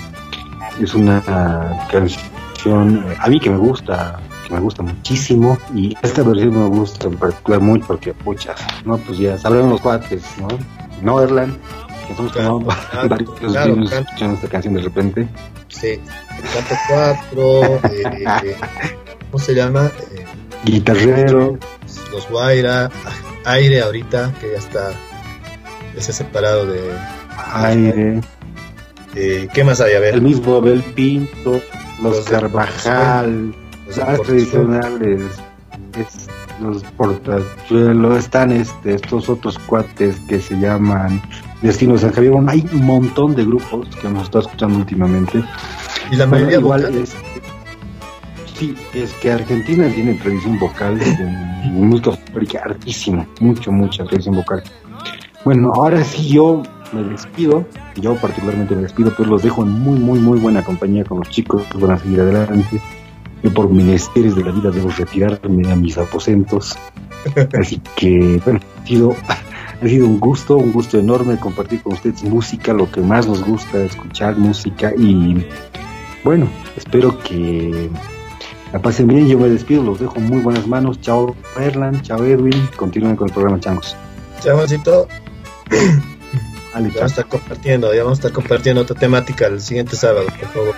[0.81, 1.21] Es una
[1.89, 6.67] canción, eh, a mí que me gusta, que me gusta muchísimo y esta versión me
[6.67, 8.97] gusta en particular mucho porque, puchas, ¿no?
[8.97, 10.47] Pues ya sabrán los cuates, ¿no?
[11.01, 11.57] No, Erland,
[12.05, 12.59] que estamos Claro,
[13.09, 15.27] varios claro, escuchando esta canción de repente.
[15.69, 15.99] Sí, el
[16.53, 16.75] canto
[17.31, 18.55] 4, eh,
[19.31, 19.91] ¿cómo se llama?
[20.11, 20.25] Eh,
[20.65, 21.57] Guitarrero,
[22.11, 22.89] los Guaira,
[23.45, 24.91] Aire ahorita, que ya está,
[25.95, 26.91] ya se ha separado de...
[27.53, 28.21] aire,
[29.15, 29.93] eh, ¿Qué más hay?
[29.93, 31.61] A ver, el mismo Abel Pinto,
[32.01, 33.53] los, Carvajal,
[33.87, 34.23] los Portezuelo.
[34.23, 35.21] tradicionales,
[35.97, 36.27] es-
[36.61, 41.21] los portachuelos, están este, estos otros cuates que se llaman
[41.61, 42.33] Destino de San Javier.
[42.33, 45.37] Bueno, hay un montón de grupos que hemos estado escuchando últimamente.
[46.11, 46.97] y la Bueno, mayoría igual vocal.
[46.97, 47.15] es,
[48.55, 51.05] sí, es que Argentina tiene tradición vocal de
[51.71, 54.61] música hartísima, mucho, mucha tradición vocal.
[55.45, 56.61] Bueno, ahora sí yo
[56.93, 61.03] me despido, yo particularmente me despido, pero los dejo en muy, muy, muy buena compañía
[61.03, 62.81] con los chicos que van a seguir adelante.
[63.43, 66.77] Yo por menesteres de la vida debo retirarme a mis aposentos.
[67.59, 69.15] Así que, bueno, ha sido,
[69.81, 73.43] ha sido un gusto, un gusto enorme compartir con ustedes música, lo que más nos
[73.43, 75.45] gusta, escuchar música y
[76.23, 77.89] bueno, espero que
[78.73, 79.27] la pasen bien.
[79.27, 80.99] Yo me despido, los dejo en muy buenas manos.
[81.01, 82.67] Chao, Erland, chao, Edwin.
[82.75, 83.95] Continúen con el programa, changos.
[84.41, 85.07] Chavancito,
[86.73, 89.95] Vale, ya vamos a estar compartiendo, ya vamos a estar compartiendo otra temática el siguiente
[89.95, 90.75] sábado, por favor.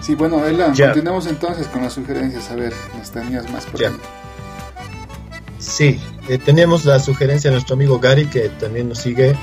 [0.00, 0.86] Sí, bueno, Elan, Ya.
[0.86, 2.50] continuamos entonces con las sugerencias.
[2.50, 3.88] A ver, nos tenías más por Ya.
[3.88, 3.94] ahí.
[5.58, 9.36] Sí, eh, teníamos la sugerencia de nuestro amigo Gary, que también nos sigue, eh,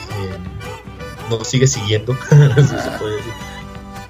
[1.29, 2.17] nos sigue siguiendo,
[2.55, 3.34] si se puede decir.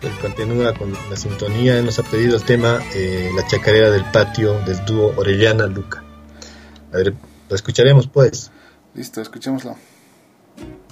[0.03, 4.53] Él continúa con la sintonía, nos ha pedido el tema eh, La chacarera del patio
[4.61, 6.03] del dúo Orellana Luca.
[6.93, 7.13] A ver,
[7.49, 8.51] lo escucharemos pues.
[8.93, 9.75] Listo, escuchémoslo.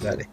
[0.00, 0.28] Dale.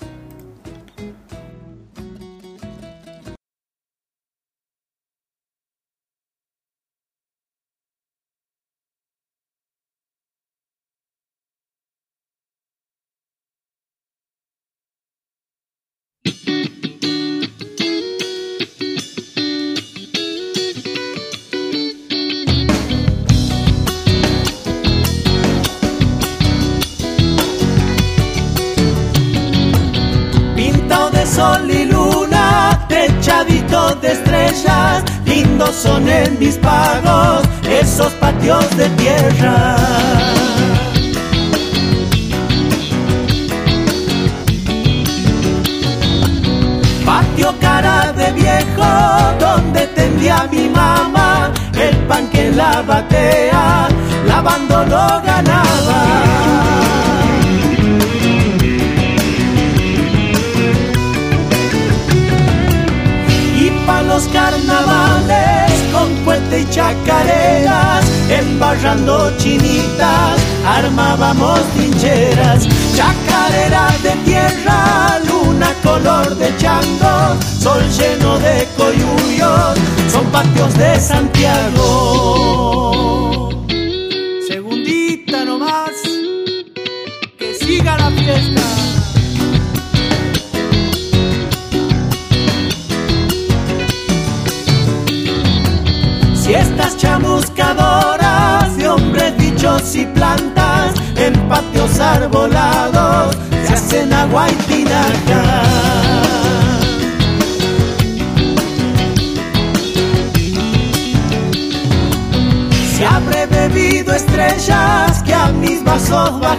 [36.52, 36.73] Son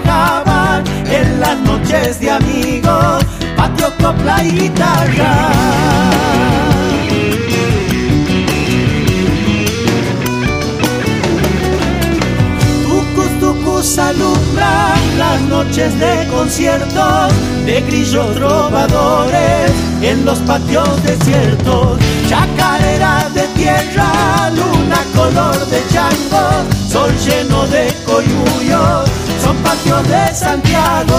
[0.07, 3.25] en las noches de amigos,
[3.57, 5.95] patio, copla y guitarra.
[13.99, 17.33] Alumbran las noches de conciertos
[17.67, 19.71] de grillos trovadores
[20.03, 21.99] en los patios desiertos.
[22.27, 26.65] Chacarera de tierra, luna color de chango,
[26.95, 29.11] sol lleno de coyullos,
[29.43, 31.15] son patios de Santiago.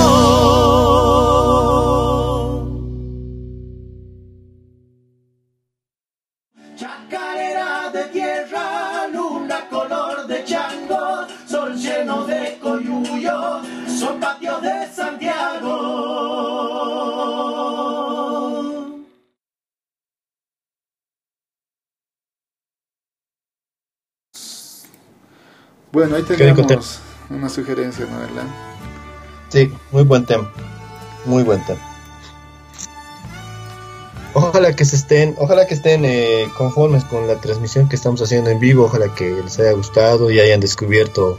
[25.96, 27.00] Bueno, ahí tenemos
[27.30, 28.44] una sugerencia, ¿no, verdad?
[29.48, 30.52] Sí, muy buen tema.
[31.24, 31.80] Muy buen tema.
[34.34, 38.50] Ojalá que se estén, ojalá que estén eh, conformes con la transmisión que estamos haciendo
[38.50, 41.38] en vivo, ojalá que les haya gustado y hayan descubierto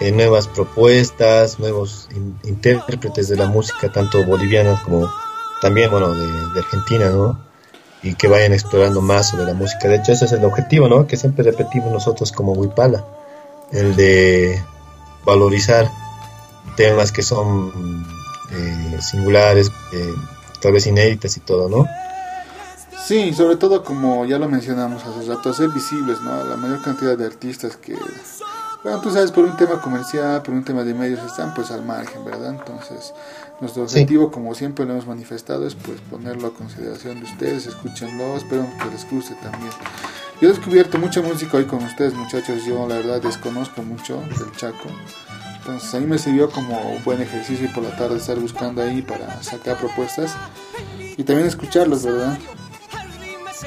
[0.00, 5.08] eh, nuevas propuestas, nuevos in- intérpretes de la música, tanto bolivianas como
[5.62, 7.38] también, bueno, de, de Argentina, ¿no?
[8.02, 9.86] Y que vayan explorando más sobre la música.
[9.86, 11.06] De hecho, ese es el objetivo, ¿no?
[11.06, 13.04] Que siempre repetimos nosotros como Huipala,
[13.72, 14.62] el de
[15.24, 15.90] valorizar
[16.76, 18.06] temas que son
[18.50, 20.14] eh, singulares, eh,
[20.60, 21.86] tal vez inéditas y todo, ¿no?
[23.06, 26.44] Sí, sobre todo como ya lo mencionamos hace rato, hacer visibles, ¿no?
[26.44, 27.96] La mayor cantidad de artistas que,
[28.84, 31.84] bueno, tú sabes, por un tema comercial, por un tema de medios, están pues al
[31.84, 32.50] margen, ¿verdad?
[32.50, 33.14] Entonces,
[33.60, 33.94] nuestro Sí.
[34.00, 38.66] objetivo, como siempre lo hemos manifestado, es pues ponerlo a consideración de ustedes, escúchenlo, espero
[38.78, 39.72] que les guste también.
[40.40, 44.52] Yo he descubierto mucha música hoy con ustedes, muchachos, yo la verdad desconozco mucho del
[44.56, 44.88] Chaco.
[45.58, 48.82] Entonces a mí me sirvió como un buen ejercicio y por la tarde estar buscando
[48.82, 50.34] ahí para sacar propuestas
[51.16, 52.38] y también escucharlos, ¿verdad?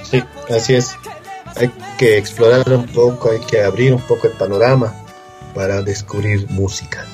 [0.10, 0.96] Sí, así es.
[1.58, 4.94] Hay que explorar un poco, hay que abrir un poco el panorama
[5.54, 7.06] para descubrir música.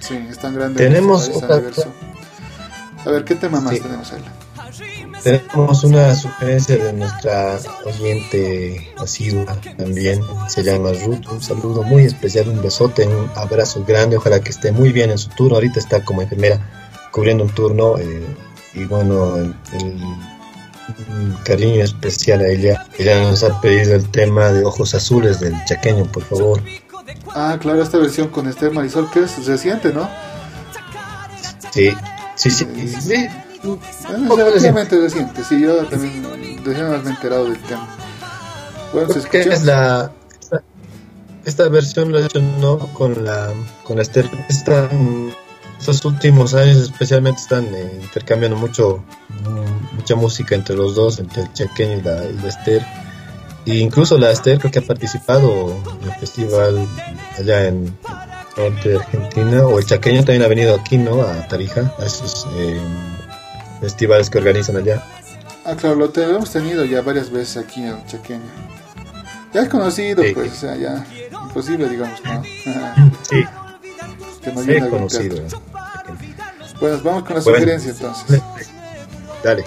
[0.00, 1.60] Sí, es tan grande Tenemos otra-.
[3.04, 3.80] A ver, ¿qué tema más Sí.
[3.80, 4.22] tenemos ahí?
[5.24, 11.26] Tenemos una sugerencia de nuestra oyente asidua también, se llama Ruth.
[11.32, 14.18] Un saludo muy especial, un besote, un abrazo grande.
[14.18, 15.54] Ojalá que esté muy bien en su turno.
[15.56, 16.60] Ahorita está como enfermera
[17.10, 17.96] cubriendo un turno.
[17.98, 18.22] eh,
[18.74, 20.02] y bueno, el, el-
[21.08, 22.86] un cariño especial a ella.
[22.98, 26.62] Ella nos ha pedido el tema de Ojos Azules del Chaqueño, por favor.
[27.34, 30.08] Ah, claro, esta versión con Esther Marisol, que es reciente, ¿no?
[31.72, 31.94] Sí,
[32.36, 32.66] sí, sí.
[33.00, 33.26] sí.
[33.64, 36.22] Ah, relativamente reciente, sí, yo también
[36.64, 37.88] recién me he enterado del tema.
[38.92, 39.38] Bueno, se escucha.
[39.38, 40.12] es la
[41.44, 45.34] esta, versión lo he hecho no con la con la Esther están
[45.78, 49.04] estos últimos años especialmente están eh, intercambiando mucho
[49.92, 52.82] mucha música entre los dos entre el chequeño y la, y la Esther.
[53.66, 56.86] E incluso la Esther creo que ha participado en el festival
[57.38, 57.96] allá en
[58.56, 59.66] norte de Argentina.
[59.66, 62.80] O el chaqueño también ha venido aquí no a Tarija a esos eh,
[63.80, 65.02] festivales que organizan allá
[65.66, 68.42] Ah, claro, lo, te- lo hemos tenido ya varias veces aquí en el Chaqueño.
[69.54, 70.32] Ya es conocido, Sí.
[70.34, 71.06] pues, o sea, ya
[71.46, 72.42] imposible, digamos, ¿no?
[73.22, 73.44] sí
[74.42, 75.36] que viene a conocido.
[76.80, 77.58] Bueno, vamos con la Bueno.
[77.58, 78.42] sugerencia entonces.
[79.42, 79.64] dale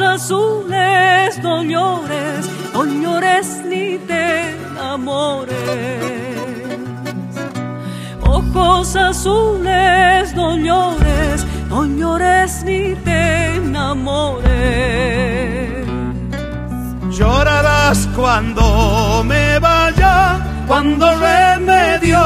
[0.00, 6.08] Azules, no llores, no llores ni te enamores.
[8.22, 14.48] ojos azules, no llores, no llores ni te enamores.
[17.10, 20.38] Llorarás cuando me vaya,
[20.68, 22.20] cuando remedio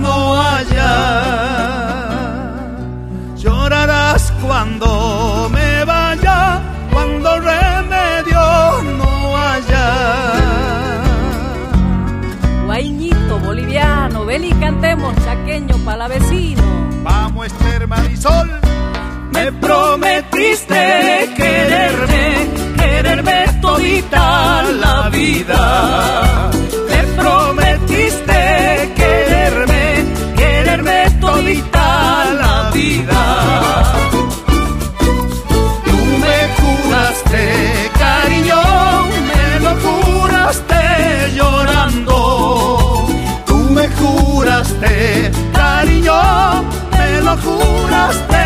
[0.00, 0.92] no haya.
[3.36, 5.17] Llorarás cuando
[18.08, 18.48] Marisol,
[19.32, 22.48] me prometiste quererme,
[22.78, 26.50] quererme todita la vida.
[26.88, 30.06] Me prometiste quererme,
[30.36, 33.22] quererme todita la vida.
[35.84, 38.62] Tú me juraste, cariño,
[39.28, 40.80] me lo juraste
[41.36, 43.06] llorando.
[43.44, 46.22] Tú me juraste, cariño,
[46.92, 48.37] me lo juraste los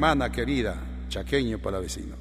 [0.00, 0.76] hermana querida,
[1.10, 2.16] chaqueño para vecino.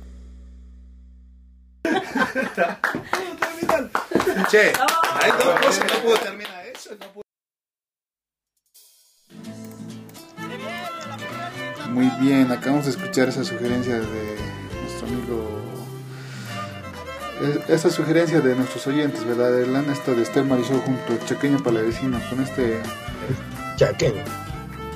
[4.51, 4.73] Che,
[5.21, 6.89] hay dos cosas, no puedo terminar eso.
[6.99, 7.23] no puedo-
[11.89, 14.35] Muy bien, acabamos de escuchar esa sugerencia de
[14.83, 15.61] nuestro amigo.
[17.41, 19.57] es- Esa sugerencia de nuestros oyentes, ¿verdad?
[19.57, 22.81] Erlan, esta de Esther Marisol junto a Chaqueño Palavecino, con este
[23.77, 24.21] Chaqueño.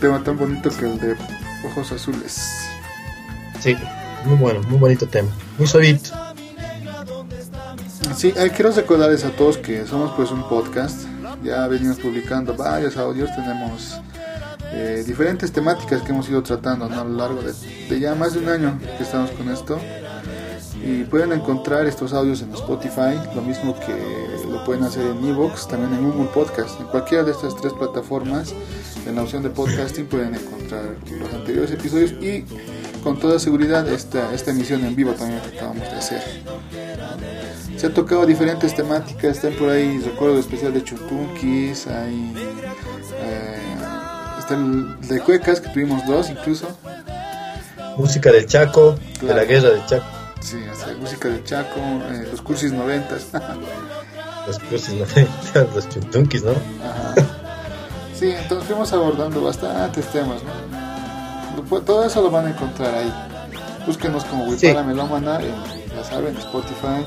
[0.02, 1.16] tema tan bonito que el de
[1.66, 2.50] Ojos Azules.
[3.64, 3.78] Sí,
[4.26, 5.30] muy bueno, muy bonito tema.
[5.58, 6.10] Muy suavito.
[8.14, 11.08] Sí, eh, quiero recordarles a todos que somos pues un podcast.
[11.46, 14.02] Ya venimos publicando varios audios, tenemos
[14.74, 17.54] eh, diferentes temáticas que hemos ido tratando a lo largo de,
[17.88, 19.80] de ya más de un año que estamos con esto.
[20.86, 23.96] Y pueden encontrar estos audios en Spotify, lo mismo que
[24.50, 26.82] lo pueden hacer en Evox, también en Google Podcast.
[26.82, 28.54] En cualquiera de estas tres plataformas,
[29.08, 32.44] en la opción de podcasting pueden encontrar los anteriores episodios y
[33.04, 36.22] con toda seguridad esta, esta emisión en vivo también que acabamos de hacer.
[37.78, 42.34] Se han tocado diferentes temáticas, están por ahí recuerdo especial de Chutunquis, hay
[43.20, 43.58] eh,
[44.40, 46.68] está el de Cuecas que tuvimos dos incluso,
[47.98, 50.06] Música del Chaco, de la guerra del Chaco.
[50.40, 53.28] sí, hasta música de Chaco, eh, los cursis noventas,
[54.48, 55.06] Los cruces, ¿no?
[55.74, 56.52] los chuntunquis, ¿no?
[56.52, 57.16] Ajá.
[58.14, 60.83] sí, entonces fuimos abordando bastantes temas, ¿no?
[61.86, 63.14] Todo eso lo van a encontrar ahí,
[63.86, 64.88] búsquenos como Wipara Sí.
[64.88, 65.56] Melómana, en,
[65.96, 67.04] ya saben, Spotify,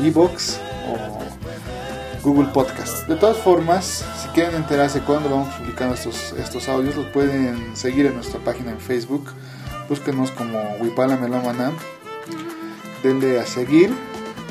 [0.00, 0.58] eh, Evox
[0.88, 3.06] o Google Podcast.
[3.06, 8.06] De todas formas, si quieren enterarse cuando vamos publicando estos, estos audios, los pueden seguir
[8.06, 9.30] en nuestra página en Facebook.
[9.88, 11.72] Búsquenos como Wipala Melómana.
[13.02, 13.94] Denle a seguir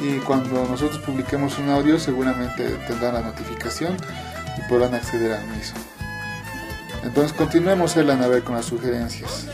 [0.03, 3.97] y cuando nosotros publiquemos un audio seguramente tendrán la notificación
[4.57, 5.92] y podrán acceder al mismo.
[7.03, 9.47] Entonces continuemos, Elan, a ver con las sugerencias.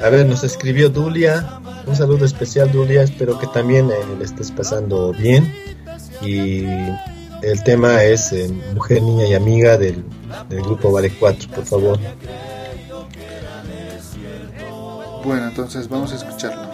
[0.00, 3.02] A ver, nos escribió Dulia un saludo especial, Dulia.
[3.02, 5.52] Espero que también eh, le estés pasando bien.
[6.20, 6.64] Y
[7.42, 10.04] el tema es eh, Mujer, Niña y Amiga del,
[10.48, 11.98] del grupo Vale 4, por favor.
[15.24, 16.71] Bueno, entonces vamos a escucharlo.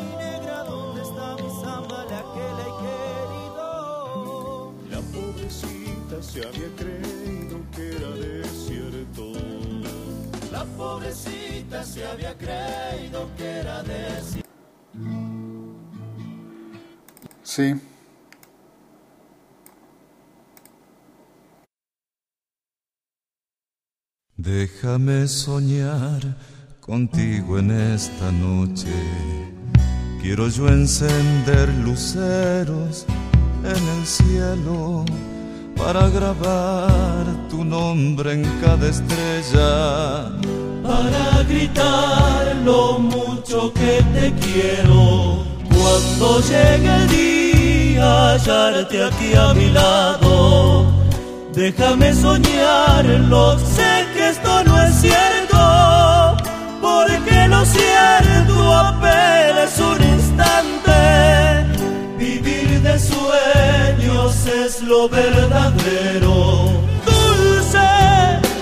[12.09, 14.48] Había creído que era desierto.
[17.43, 17.74] Sí.
[24.36, 26.36] Déjame soñar
[26.80, 28.93] contigo en esta noche.
[30.22, 33.05] Quiero yo encender luceros
[33.64, 35.05] en el cielo
[35.78, 40.30] para grabar tu nombre en cada estrella.
[40.82, 45.44] para gritar lo mucho que te quiero.
[45.68, 50.86] Cuando llegue el día, hallarte aquí a mi lado.
[51.52, 56.36] Déjame soñarlo, sé que esto no es cierto,
[56.80, 60.98] porque lo cierto apenas un instante.
[62.18, 63.27] Vivir de sueños
[64.48, 66.70] es lo verdadero.
[67.06, 67.78] Dulce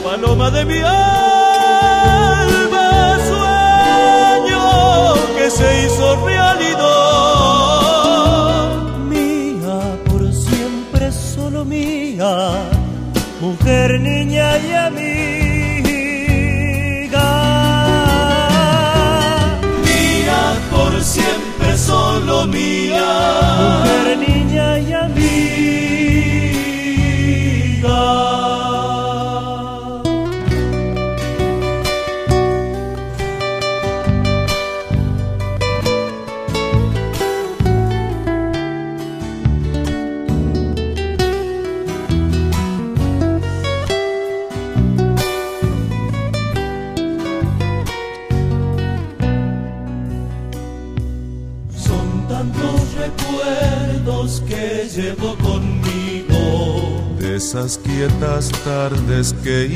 [0.04, 2.08] paloma de mi alma,
[3.30, 4.62] sueño
[5.36, 6.86] que se hizo realidad.
[9.08, 12.30] Mía, por siempre solo mía,
[13.40, 15.26] mujer, niña y amiga.
[19.84, 20.40] Mía,
[20.70, 23.04] por siempre solo mía,
[23.58, 25.25] mujer, niña y amiga.
[58.64, 59.66] Tardes que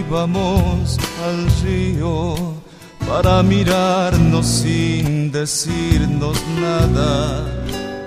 [0.00, 2.34] íbamos al río
[3.06, 7.44] para mirarnos sin decirnos nada.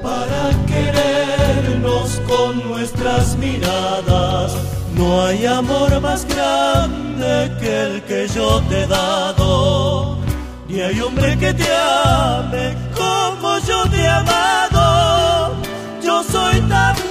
[0.03, 4.51] para querernos con nuestras miradas.
[4.93, 10.17] No hay amor más grande que el que yo te he dado.
[10.67, 15.55] Ni hay hombre que te ame como yo te he amado.
[16.03, 17.10] Yo soy tan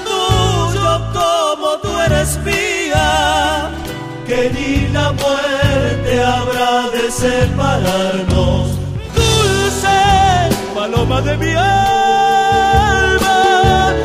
[4.31, 8.79] Que ni la muerte habrá de separarnos.
[9.17, 9.99] Dulce
[10.73, 13.37] paloma de mi alma,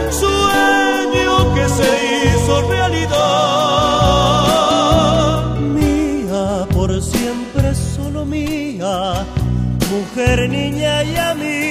[0.10, 1.89] sueño que se
[2.26, 3.15] hizo realidad.
[5.60, 9.27] Mía, por siempre solo mía,
[9.91, 11.65] mujer, niña y amiga.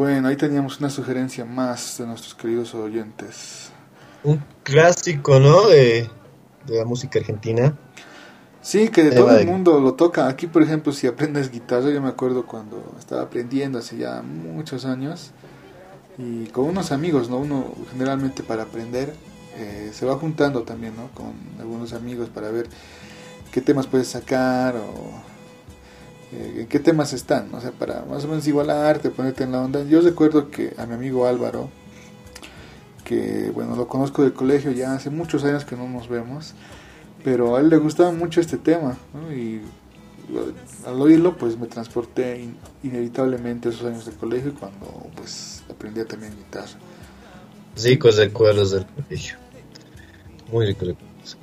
[0.00, 3.70] Bueno, ahí teníamos una sugerencia más de nuestros queridos oyentes.
[4.24, 5.68] Un clásico, ¿no?
[5.68, 6.08] De,
[6.66, 7.76] de la música argentina.
[8.70, 10.28] Sí, que de todo el mundo lo toca.
[10.28, 14.84] Aquí, por ejemplo, si aprendes guitarra, yo me acuerdo cuando estaba aprendiendo hace ya muchos
[14.84, 15.32] años
[16.16, 17.38] y con unos amigos, ¿no?
[17.38, 19.12] Uno generalmente para aprender
[19.56, 21.08] eh, se va juntando también, ¿no?
[21.14, 22.68] Con algunos amigos para ver
[23.50, 25.14] qué temas puedes sacar o
[26.32, 27.58] eh, en qué temas están, ¿no?
[27.58, 29.82] o sea, para más o menos igualarte, ponerte en la onda.
[29.82, 31.70] Yo recuerdo que a mi amigo Álvaro,
[33.02, 36.54] que bueno, lo conozco del colegio ya hace muchos años que no nos vemos,
[37.24, 38.96] pero a él le gustaba mucho este tema.
[39.34, 39.60] Y
[40.32, 40.52] lo-
[40.88, 46.04] al oírlo, pues me transporté in- inevitablemente a esos años de colegio cuando pues aprendía
[46.06, 46.72] también guitarra.
[47.82, 49.36] Ricos recuerdos del colegio.
[50.52, 51.36] Muy ricos recuerdos.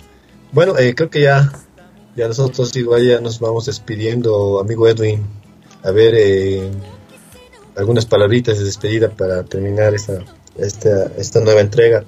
[0.52, 1.52] Bueno, eh, creo que ya,
[2.16, 5.26] ya nosotros igual ya nos vamos despidiendo, amigo Edwin.
[5.84, 6.70] A ver, eh,
[7.76, 10.20] algunas palabritas de despedida para terminar esta,
[10.58, 12.04] esta, esta nueva entrega.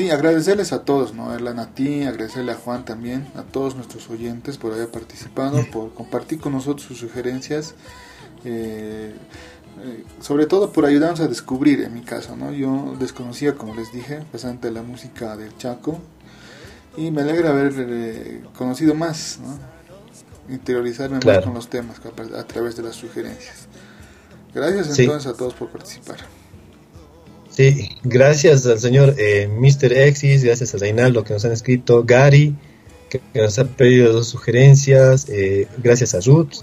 [0.00, 1.34] Sí, agradecerles a todos, ¿no?
[1.34, 5.92] Erlan a ti, agradecerle a Juan también, a todos nuestros oyentes por haber participado, por
[5.92, 7.74] compartir con nosotros sus sugerencias,
[8.46, 9.14] eh,
[9.84, 12.50] eh, sobre todo por ayudarnos a descubrir, en mi caso, ¿no?
[12.50, 16.00] Yo desconocía, como les dije, bastante la música del Chaco
[16.96, 19.58] Y me alegra haber eh, conocido más, ¿no?
[20.54, 21.40] interiorizarme Claro.
[21.40, 22.00] más con los temas
[22.34, 23.66] a, a través de las sugerencias.
[24.54, 25.02] Gracias Sí.
[25.02, 26.16] entonces a todos por participar.
[27.50, 29.92] Sí, gracias al señor eh, Mr.
[29.92, 32.54] Exis, gracias a Reinaldo que nos han escrito, Gary
[33.08, 36.62] que, nos ha pedido dos sugerencias, eh, gracias a Ruth,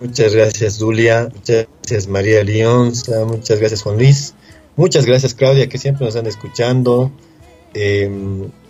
[0.00, 4.34] muchas gracias Julia, muchas gracias María Lionza, muchas gracias Juan Luis,
[4.76, 7.12] muchas gracias Claudia que siempre nos están escuchando,
[7.74, 8.08] eh,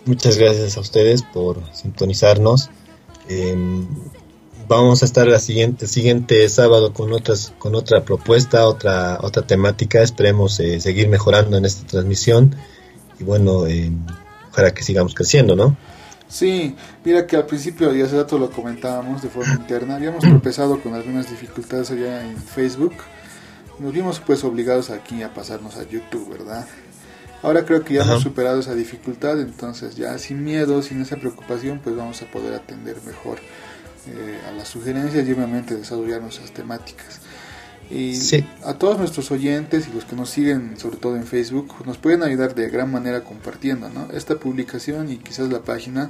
[0.05, 2.69] muchas gracias a ustedes por sintonizarnos.
[4.67, 9.45] Vamos a estar la siguiente, el siguiente sábado con otras con otra propuesta, otra otra
[9.45, 10.01] temática.
[10.01, 12.55] Esperemos eh, seguir mejorando en esta transmisión
[13.19, 13.91] y bueno, eh,
[14.51, 15.77] ojalá que sigamos creciendo, ¿no?
[16.27, 20.81] Sí, mira que al principio y hace rato lo comentábamos de forma interna, habíamos tropezado
[20.81, 22.93] con algunas dificultades allá en Facebook.
[23.77, 26.65] Nos vimos pues obligados aquí a pasarnos a YouTube, ¿verdad?
[27.43, 28.13] Ahora creo que ya Ajá.
[28.13, 32.55] hemos superado esa dificultad, entonces ya sin miedo, sin esa preocupación, pues vamos a poder
[32.55, 33.37] atender mejor
[34.07, 37.19] eh, a las sugerencias y obviamente desarrollar nuestras temáticas.
[37.89, 38.43] Y Sí.
[38.63, 42.23] a todos nuestros oyentes y los que nos siguen, sobre todo en Facebook, nos pueden
[42.23, 44.07] ayudar de gran manera compartiendo ¿no?
[44.11, 46.09] esta publicación y quizás la página.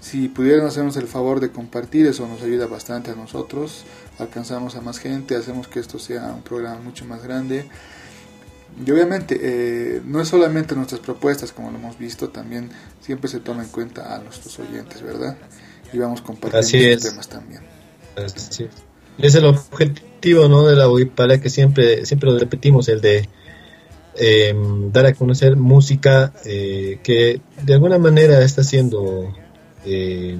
[0.00, 3.84] Si pudieran hacernos el favor de compartir, eso nos ayuda bastante a nosotros.
[4.18, 7.66] Alcanzamos a más gente, hacemos que esto sea un programa mucho más grande.
[8.86, 12.70] Y obviamente, eh, no es solamente nuestras propuestas, como lo hemos visto, también
[13.02, 15.36] siempre se toma en cuenta a nuestros oyentes, ¿verdad?
[15.92, 17.02] Y vamos compartiendo Así es.
[17.02, 17.62] temas también.
[18.16, 18.70] Así es.
[19.18, 20.66] Es el objetivo ¿no?
[20.66, 23.28] de la para que siempre, siempre lo repetimos, el de
[24.16, 24.54] eh,
[24.92, 29.32] dar a conocer música eh, que de alguna manera está siendo
[29.84, 30.36] eh,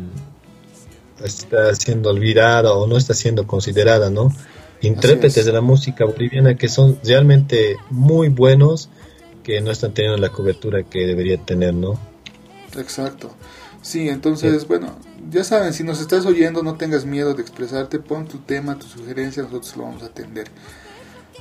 [1.25, 4.35] está siendo olvidada o no está siendo considerada, ¿no?
[4.83, 5.47] Intérpretes es.
[5.47, 8.89] de la música boliviana que son realmente muy buenos
[9.43, 11.99] que no están teniendo la cobertura que debería tener, ¿no?
[12.77, 13.35] Exacto.
[13.83, 14.97] Sí, entonces, bueno,
[15.29, 18.87] ya saben, si nos estás oyendo, no tengas miedo de expresarte, pon tu tema, tu
[18.87, 20.49] sugerencia, nosotros lo vamos a atender.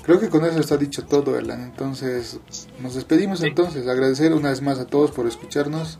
[0.04, 1.62] Creo que con eso está dicho todo, Erlan.
[1.62, 2.40] Entonces,
[2.82, 3.88] nos despedimos entonces.
[3.88, 6.00] Agradecer una vez más a todos por escucharnos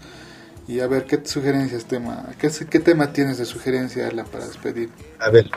[0.68, 4.90] y a ver qué sugerencias tema, qué, qué tema tienes de sugerencia, Erlan, para despedir.
[5.20, 5.50] A ver,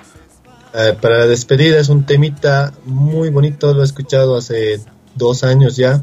[0.75, 4.81] eh, para la despedida es un temita muy bonito, lo he escuchado hace
[5.15, 6.03] dos años ya.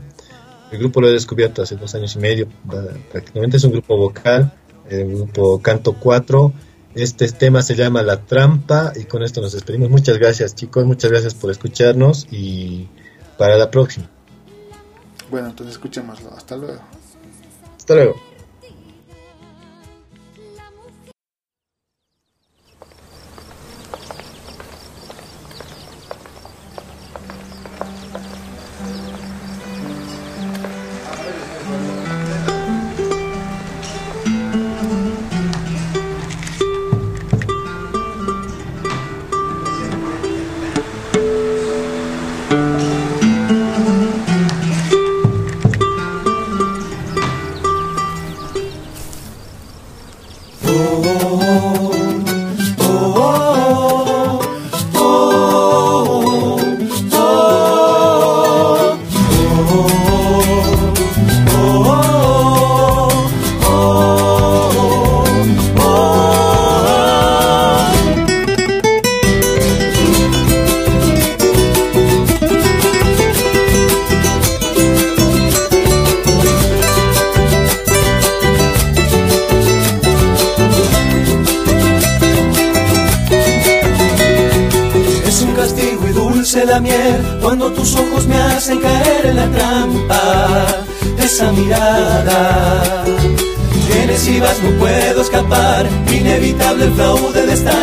[0.71, 2.47] El grupo lo he descubierto hace dos años y medio.
[3.11, 4.53] Prácticamente es un grupo vocal,
[4.89, 6.53] el grupo Canto 4.
[6.95, 9.89] Este tema se llama La Trampa y con esto nos despedimos.
[9.89, 12.87] Muchas gracias chicos, muchas gracias por escucharnos y
[13.37, 14.09] para la próxima.
[15.29, 16.33] Bueno, entonces escuchémoslo.
[16.33, 16.81] Hasta luego.
[17.77, 18.28] Hasta luego.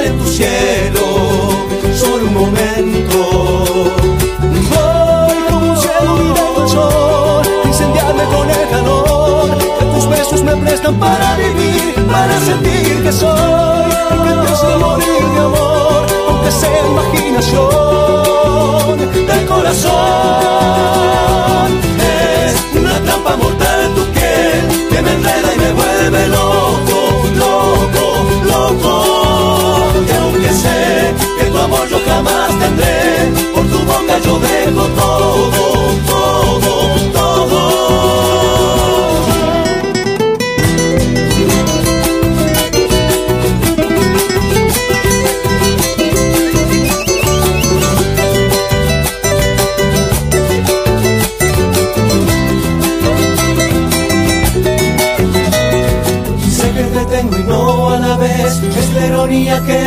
[0.06, 0.55] Fraude de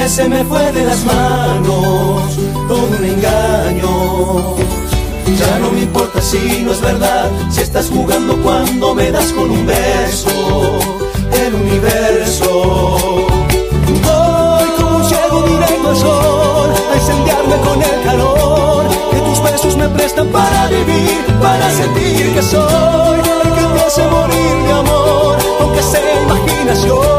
[0.10, 2.36] se me fue de las manos,
[2.68, 4.56] todo un engaño.
[5.38, 9.52] Ya no me importa si no es verdad, si estás jugando cuando me das con
[9.52, 10.80] un beso
[11.32, 13.28] el universo.
[14.08, 19.78] Voy como un ciego directo al sol, a incendiarme con el calor que tus besos
[19.78, 25.38] me prestan para vivir, para sentir que soy el que te hace morir de amor,
[25.62, 27.19] aunque sea imaginación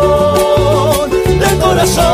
[1.81, 2.11] corazón.